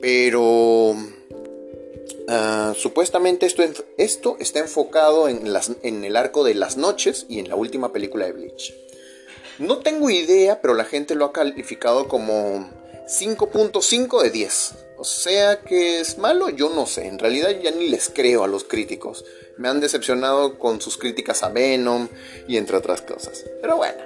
Pero. 0.01 0.97
Ah, 2.29 2.75
supuestamente 2.77 3.47
esto, 3.47 3.63
esto, 3.99 4.37
está 4.39 4.61
enfocado 4.61 5.29
en, 5.29 5.53
las, 5.53 5.73
en 5.83 6.05
el 6.05 6.17
arco 6.17 6.45
de 6.45 6.55
las 6.55 6.77
noches 6.77 7.27
y 7.29 7.41
en 7.41 7.49
la 7.49 7.57
última 7.57 7.93
película 7.93 8.27
de 8.27 8.33
Bleach. 8.33 8.73
No 9.59 9.79
tengo 9.79 10.09
idea, 10.11 10.61
pero 10.61 10.75
la 10.75 10.85
gente 10.85 11.15
lo 11.15 11.27
ha 11.27 11.33
calificado 11.33 12.09
como 12.09 12.71
5.5 13.07 14.23
de 14.23 14.31
10. 14.31 14.75
O 14.97 15.05
sea 15.05 15.61
que 15.61 16.01
es 16.01 16.19
malo, 16.19 16.51
yo 16.51 16.71
no 16.71 16.87
sé. 16.87 17.07
En 17.07 17.19
realidad 17.19 17.51
ya 17.63 17.71
ni 17.71 17.89
les 17.89 18.09
creo 18.11 18.45
a 18.45 18.49
los 18.49 18.65
críticos. 18.65 19.25
Me 19.57 19.69
han 19.69 19.81
decepcionado 19.81 20.59
con 20.59 20.81
sus 20.81 20.97
críticas 20.97 21.43
a 21.43 21.49
Venom 21.49 22.09
y 22.47 22.57
entre 22.57 22.77
otras 22.77 23.03
cosas. 23.03 23.45
Pero 23.61 23.77
bueno. 23.77 24.03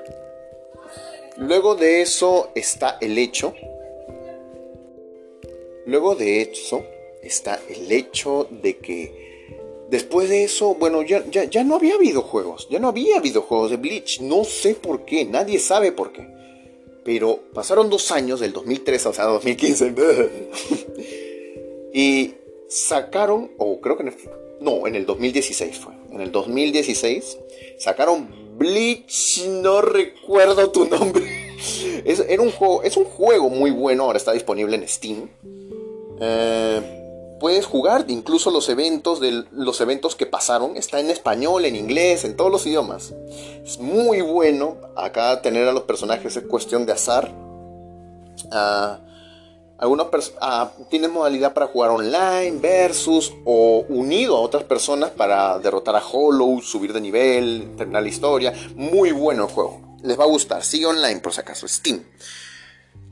Luego 1.36 1.74
de 1.74 2.00
eso 2.00 2.50
está 2.54 2.96
el 3.00 3.18
hecho. 3.18 3.54
Luego 5.86 6.14
de 6.14 6.42
eso 6.42 6.84
está 7.22 7.60
el 7.68 7.90
hecho 7.92 8.48
de 8.50 8.78
que 8.78 9.84
después 9.90 10.28
de 10.28 10.44
eso, 10.44 10.74
bueno, 10.74 11.02
ya, 11.02 11.24
ya, 11.30 11.44
ya 11.44 11.64
no 11.64 11.76
había 11.76 11.96
videojuegos. 11.98 12.68
Ya 12.70 12.78
no 12.78 12.88
había 12.88 13.20
videojuegos 13.20 13.70
de 13.70 13.76
Bleach. 13.76 14.20
No 14.20 14.44
sé 14.44 14.74
por 14.74 15.04
qué. 15.04 15.24
Nadie 15.24 15.58
sabe 15.58 15.92
por 15.92 16.12
qué. 16.12 16.34
Pero 17.04 17.40
pasaron 17.52 17.90
dos 17.90 18.10
años, 18.10 18.40
del 18.40 18.52
2003 18.52 19.02
sea 19.02 19.24
2015, 19.26 19.94
y 21.92 22.34
sacaron, 22.66 23.52
o 23.58 23.80
creo 23.80 23.96
que 23.96 24.04
en 24.04 24.08
el, 24.08 24.14
no, 24.60 24.86
en 24.86 24.94
el 24.94 25.04
2016 25.04 25.78
fue, 25.78 25.92
en 26.10 26.22
el 26.22 26.32
2016 26.32 27.38
sacaron 27.78 28.28
Bleach, 28.56 29.46
no 29.48 29.82
recuerdo 29.82 30.70
tu 30.70 30.86
nombre. 30.86 31.44
Es, 32.04 32.20
un 32.38 32.50
juego, 32.50 32.82
es 32.82 32.98
un 32.98 33.04
juego 33.04 33.48
muy 33.48 33.70
bueno, 33.70 34.04
ahora 34.04 34.18
está 34.18 34.32
disponible 34.32 34.76
en 34.76 34.86
Steam. 34.86 35.30
Eh, 36.20 37.36
puedes 37.40 37.66
jugar 37.66 38.04
incluso 38.08 38.50
los 38.50 38.68
eventos 38.68 39.20
de 39.20 39.44
los 39.52 39.80
eventos 39.80 40.16
que 40.16 40.26
pasaron 40.26 40.76
está 40.76 41.00
en 41.00 41.10
español 41.10 41.64
en 41.64 41.76
inglés 41.76 42.24
en 42.24 42.36
todos 42.36 42.50
los 42.50 42.66
idiomas. 42.66 43.12
Es 43.64 43.78
muy 43.78 44.20
bueno 44.20 44.76
acá 44.96 45.42
tener 45.42 45.68
a 45.68 45.72
los 45.72 45.82
personajes 45.82 46.36
es 46.36 46.44
cuestión 46.44 46.86
de 46.86 46.92
azar. 46.92 47.32
Algunos 49.76 50.06
uh, 50.06 50.84
tienen 50.88 51.10
modalidad 51.10 51.52
para 51.52 51.66
jugar 51.66 51.90
online 51.90 52.58
versus 52.60 53.34
o 53.44 53.84
unido 53.88 54.36
a 54.36 54.40
otras 54.40 54.62
personas 54.62 55.10
para 55.10 55.58
derrotar 55.58 55.96
a 55.96 56.02
Hollow 56.02 56.62
subir 56.62 56.92
de 56.92 57.00
nivel 57.00 57.74
terminar 57.76 58.04
la 58.04 58.08
historia. 58.08 58.52
Muy 58.76 59.10
bueno 59.10 59.44
el 59.44 59.50
juego. 59.50 59.98
Les 60.02 60.18
va 60.18 60.24
a 60.24 60.28
gustar 60.28 60.62
sigue 60.62 60.86
online 60.86 61.20
por 61.20 61.32
si 61.34 61.40
acaso 61.40 61.66
Steam. 61.66 62.04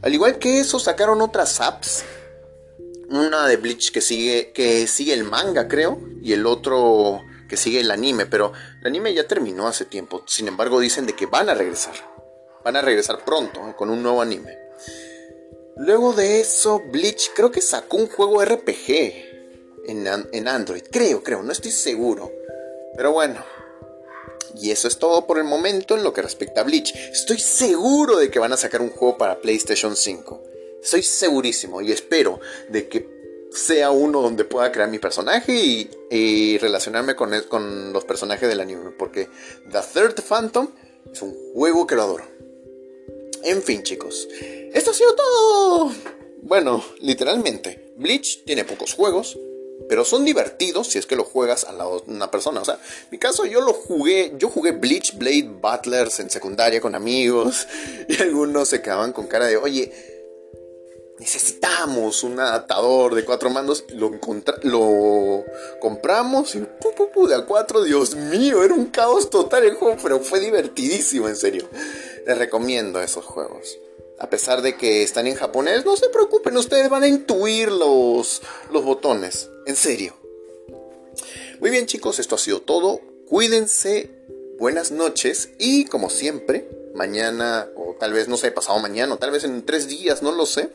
Al 0.03 0.15
igual 0.15 0.39
que 0.39 0.61
eso 0.61 0.79
sacaron 0.79 1.21
otras 1.21 1.61
apps 1.61 2.05
una 3.09 3.47
de 3.47 3.57
Bleach 3.57 3.93
que 3.93 4.01
sigue, 4.01 4.53
que 4.53 4.87
sigue 4.87 5.13
el 5.15 5.25
manga, 5.25 5.69
creo, 5.69 6.01
y 6.23 6.33
el 6.33 6.47
otro 6.47 7.23
que 7.49 7.57
sigue 7.57 7.81
el 7.81 7.91
anime, 7.91 8.27
pero 8.27 8.53
el 8.81 8.87
anime 8.87 9.13
ya 9.13 9.27
terminó 9.27 9.69
hace 9.69 9.85
tiempo. 9.85 10.25
Sin 10.27 10.49
embargo, 10.49 10.81
dicen 10.81 11.07
de 11.07 11.15
que 11.15 11.27
van 11.27 11.51
a 11.51 11.55
regresar. 11.55 11.95
Van 12.65 12.77
a 12.77 12.83
regresar 12.83 13.25
pronto 13.25 13.69
eh, 13.69 13.75
con 13.77 13.91
un 13.91 14.03
nuevo 14.03 14.23
anime. 14.23 14.57
Luego 15.77 16.13
de 16.13 16.41
eso, 16.41 16.81
Bleach 16.81 17.33
creo 17.35 17.51
que 17.51 17.61
sacó 17.61 17.97
un 17.97 18.09
juego 18.09 18.43
RPG 18.45 19.85
en, 19.87 20.07
en 20.33 20.49
Android. 20.49 20.83
Creo, 20.91 21.23
creo, 21.23 21.43
no 21.43 21.53
estoy 21.53 21.73
seguro. 21.73 22.31
Pero 22.97 23.13
bueno, 23.13 23.45
y 24.55 24.71
eso 24.71 24.89
es 24.89 24.99
todo 24.99 25.27
por 25.27 25.39
el 25.39 25.45
momento 25.45 25.97
en 25.97 26.05
lo 26.05 26.13
que 26.13 26.23
respecta 26.23 26.61
a 26.61 26.65
Bleach. 26.65 26.95
Estoy 26.95 27.39
seguro 27.39 28.19
de 28.19 28.31
que 28.31 28.39
van 28.39 28.53
a 28.53 28.57
sacar 28.57 28.81
un 28.81 28.91
juego 28.91 29.19
para 29.19 29.41
PlayStation 29.41 29.97
5. 29.97 30.43
Estoy 30.83 31.03
segurísimo 31.03 31.81
y 31.81 31.93
espero 31.93 32.41
de 32.69 32.89
que 32.89 33.09
sea 33.53 33.91
uno 33.91 34.21
donde 34.21 34.45
pueda 34.45 34.73
crear 34.73 34.89
mi 34.89 34.99
personaje 34.99 35.89
y, 36.11 36.59
relacionarme 36.59 37.15
con, 37.15 37.31
con, 37.49 37.93
los 37.93 38.05
personajes 38.05 38.49
del 38.49 38.61
anime. 38.61 38.91
Porque 38.99 39.29
The 39.71 39.81
Third 39.93 40.23
Phantom 40.23 40.69
es 41.11 41.23
un 41.23 41.35
juego 41.55 41.87
que 41.87 41.95
lo 41.95 42.03
adoro. 42.03 42.25
En 43.45 43.63
fin, 43.63 43.83
chicos. 43.83 44.29
Esto 44.73 44.91
ha 44.91 44.95
sido 44.95 45.15
todo. 45.15 45.93
Bueno, 46.43 46.85
literalmente. 47.01 47.93
Bleach 47.97 48.45
tiene 48.45 48.65
pocos 48.65 48.95
juegos. 48.95 49.39
Pero 49.89 50.05
son 50.05 50.25
divertidos 50.25 50.89
si 50.89 50.99
es 50.99 51.07
que 51.07 51.17
lo 51.17 51.25
juegas 51.25 51.65
a 51.65 51.73
de 51.73 52.03
una 52.07 52.31
persona. 52.31 52.61
O 52.61 52.65
sea, 52.65 52.75
en 52.75 53.09
mi 53.11 53.19
caso 53.19 53.45
yo 53.45 53.61
lo 53.61 53.73
jugué. 53.73 54.33
Yo 54.39 54.49
jugué 54.49 54.73
Bleach 54.73 55.17
Blade 55.19 55.51
Butlers 55.61 56.21
en 56.21 56.31
secundaria 56.31 56.81
con 56.81 56.95
amigos. 56.95 57.67
Y 58.09 58.21
algunos 58.21 58.69
se 58.69 58.83
quedaban 58.83 59.13
con 59.13 59.27
cara 59.27 59.47
de, 59.47 59.57
oye, 59.57 60.12
necesitamos 61.23 62.25
un 62.25 62.41
adaptador 62.41 63.15
de 63.15 63.25
cuatro 63.25 63.49
mandos. 63.49 63.85
Lo, 63.95 64.11
lo 64.63 65.45
compramos 65.81 66.57
y 66.57 66.59
de 66.59 67.35
a 67.35 67.47
cuatro. 67.47 67.85
Dios 67.85 68.17
mío, 68.17 68.65
era 68.65 68.75
un 68.75 68.87
caos 68.87 69.31
total 69.31 69.63
el 69.65 69.77
juego, 69.77 69.97
pero 70.03 70.19
fue 70.19 70.41
divertidísimo, 70.41 71.29
en 71.29 71.37
serio. 71.37 71.69
Les 72.27 72.37
recomiendo 72.37 73.01
esos 73.01 73.25
juegos. 73.25 73.79
A 74.19 74.29
pesar 74.31 74.63
de 74.63 74.77
que 74.77 75.05
están 75.05 75.29
en 75.29 75.37
japonés, 75.37 75.85
no 75.85 75.97
se 75.97 76.09
preocupen, 76.09 76.57
ustedes 76.57 76.89
van 76.89 77.05
a 77.05 77.09
intuir 77.09 77.71
los, 77.71 78.43
los 78.73 78.85
botones. 78.85 79.49
En 79.67 79.77
serio. 79.77 80.15
Muy 81.61 81.71
bien 81.71 81.87
chicos, 81.87 82.19
esto 82.19 82.35
ha 82.35 82.39
sido 82.39 82.63
todo. 82.63 83.01
Cuídense, 83.29 84.11
buenas 84.59 84.91
noches 84.91 85.51
y 85.59 85.85
como 85.85 86.11
siempre, 86.11 86.69
mañana 86.95 87.69
o 87.77 87.95
tal 87.99 88.13
vez 88.13 88.27
no 88.27 88.37
sé, 88.37 88.51
pasado 88.51 88.81
mañana 88.81 89.15
o 89.15 89.19
tal 89.19 89.31
vez 89.31 89.45
en 89.45 89.65
tres 89.65 89.87
días, 89.87 90.23
no 90.23 90.33
lo 90.33 90.47
sé 90.47 90.71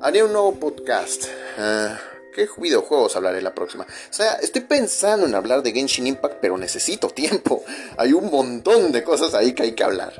haré 0.00 0.22
un 0.22 0.32
nuevo 0.32 0.54
podcast. 0.54 1.24
Uh, 1.58 1.94
¿Qué 2.34 2.48
videojuegos 2.58 3.16
hablaré 3.16 3.40
la 3.40 3.54
próxima? 3.54 3.84
O 3.84 4.12
sea, 4.12 4.34
estoy 4.34 4.62
pensando 4.62 5.26
en 5.26 5.34
hablar 5.34 5.62
de 5.62 5.72
Genshin 5.72 6.06
Impact, 6.06 6.36
pero 6.40 6.58
necesito 6.58 7.08
tiempo. 7.08 7.64
Hay 7.96 8.12
un 8.12 8.30
montón 8.30 8.92
de 8.92 9.02
cosas 9.02 9.34
ahí 9.34 9.54
que 9.54 9.62
hay 9.62 9.72
que 9.72 9.84
hablar. 9.84 10.12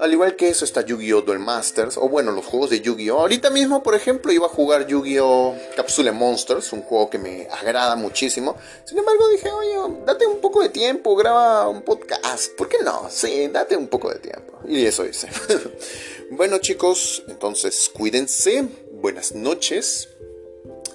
Al 0.00 0.10
igual 0.12 0.34
que 0.34 0.48
eso 0.48 0.64
está 0.64 0.80
Yu-Gi-Oh! 0.80 1.20
Duel 1.20 1.40
Masters, 1.40 1.98
o 1.98 2.08
bueno, 2.08 2.32
los 2.32 2.46
juegos 2.46 2.70
de 2.70 2.80
Yu-Gi-Oh! 2.80 3.20
Ahorita 3.20 3.50
mismo, 3.50 3.82
por 3.82 3.94
ejemplo, 3.94 4.32
iba 4.32 4.46
a 4.46 4.48
jugar 4.48 4.86
Yu-Gi-Oh! 4.86 5.54
Capsule 5.76 6.10
Monsters, 6.10 6.72
un 6.72 6.80
juego 6.80 7.10
que 7.10 7.18
me 7.18 7.46
agrada 7.50 7.96
muchísimo. 7.96 8.56
Sin 8.84 8.96
embargo, 8.96 9.28
dije, 9.28 9.50
oye, 9.50 9.94
date 10.06 10.26
un 10.26 10.40
poco 10.40 10.62
de 10.62 10.70
tiempo, 10.70 11.14
graba 11.14 11.68
un 11.68 11.82
podcast. 11.82 12.50
¿Por 12.56 12.70
qué 12.70 12.78
no? 12.82 13.08
Sí, 13.10 13.48
date 13.48 13.76
un 13.76 13.88
poco 13.88 14.08
de 14.10 14.20
tiempo. 14.20 14.58
Y 14.66 14.86
eso 14.86 15.04
hice. 15.04 15.28
bueno, 16.30 16.58
chicos, 16.58 17.24
entonces 17.28 17.90
cuídense. 17.92 18.68
Buenas 18.92 19.34
noches. 19.34 20.08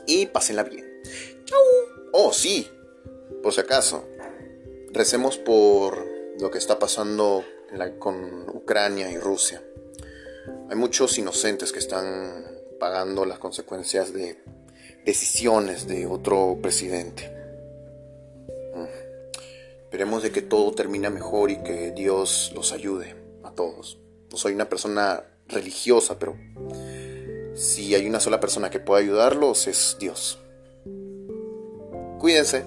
y 0.07 0.27
pásenla 0.27 0.63
bien. 0.63 0.85
Chau. 1.45 1.59
Oh, 2.13 2.31
sí, 2.31 2.69
por 3.43 3.53
si 3.53 3.61
acaso, 3.61 4.05
recemos 4.91 5.37
por 5.37 6.05
lo 6.39 6.49
que 6.49 6.57
está 6.57 6.79
pasando 6.79 7.43
con 7.99 8.49
Ucrania 8.55 9.11
y 9.11 9.17
Rusia. 9.17 9.61
Hay 10.69 10.77
muchos 10.77 11.17
inocentes 11.17 11.71
que 11.71 11.79
están 11.79 12.45
pagando 12.79 13.25
las 13.25 13.39
consecuencias 13.39 14.13
de 14.13 14.37
decisiones 15.03 15.87
de 15.87 16.05
otro 16.05 16.59
presidente. 16.61 17.29
Mm. 18.73 19.83
Esperemos 19.83 20.23
de 20.23 20.31
que 20.31 20.41
todo 20.41 20.71
termine 20.71 21.09
mejor 21.09 21.51
y 21.51 21.61
que 21.63 21.91
Dios 21.91 22.51
los 22.55 22.71
ayude 22.71 23.15
a 23.43 23.51
todos. 23.51 23.99
No 24.35 24.39
soy 24.39 24.53
una 24.53 24.67
persona 24.67 25.23
religiosa, 25.47 26.19
pero 26.19 26.35
si 27.55 27.95
hay 27.95 28.05
una 28.05 28.19
sola 28.19 28.41
persona 28.41 28.69
que 28.69 28.81
pueda 28.81 28.99
ayudarlos 28.99 29.65
es 29.67 29.95
Dios. 29.97 30.37
Cuídense. 32.19 32.65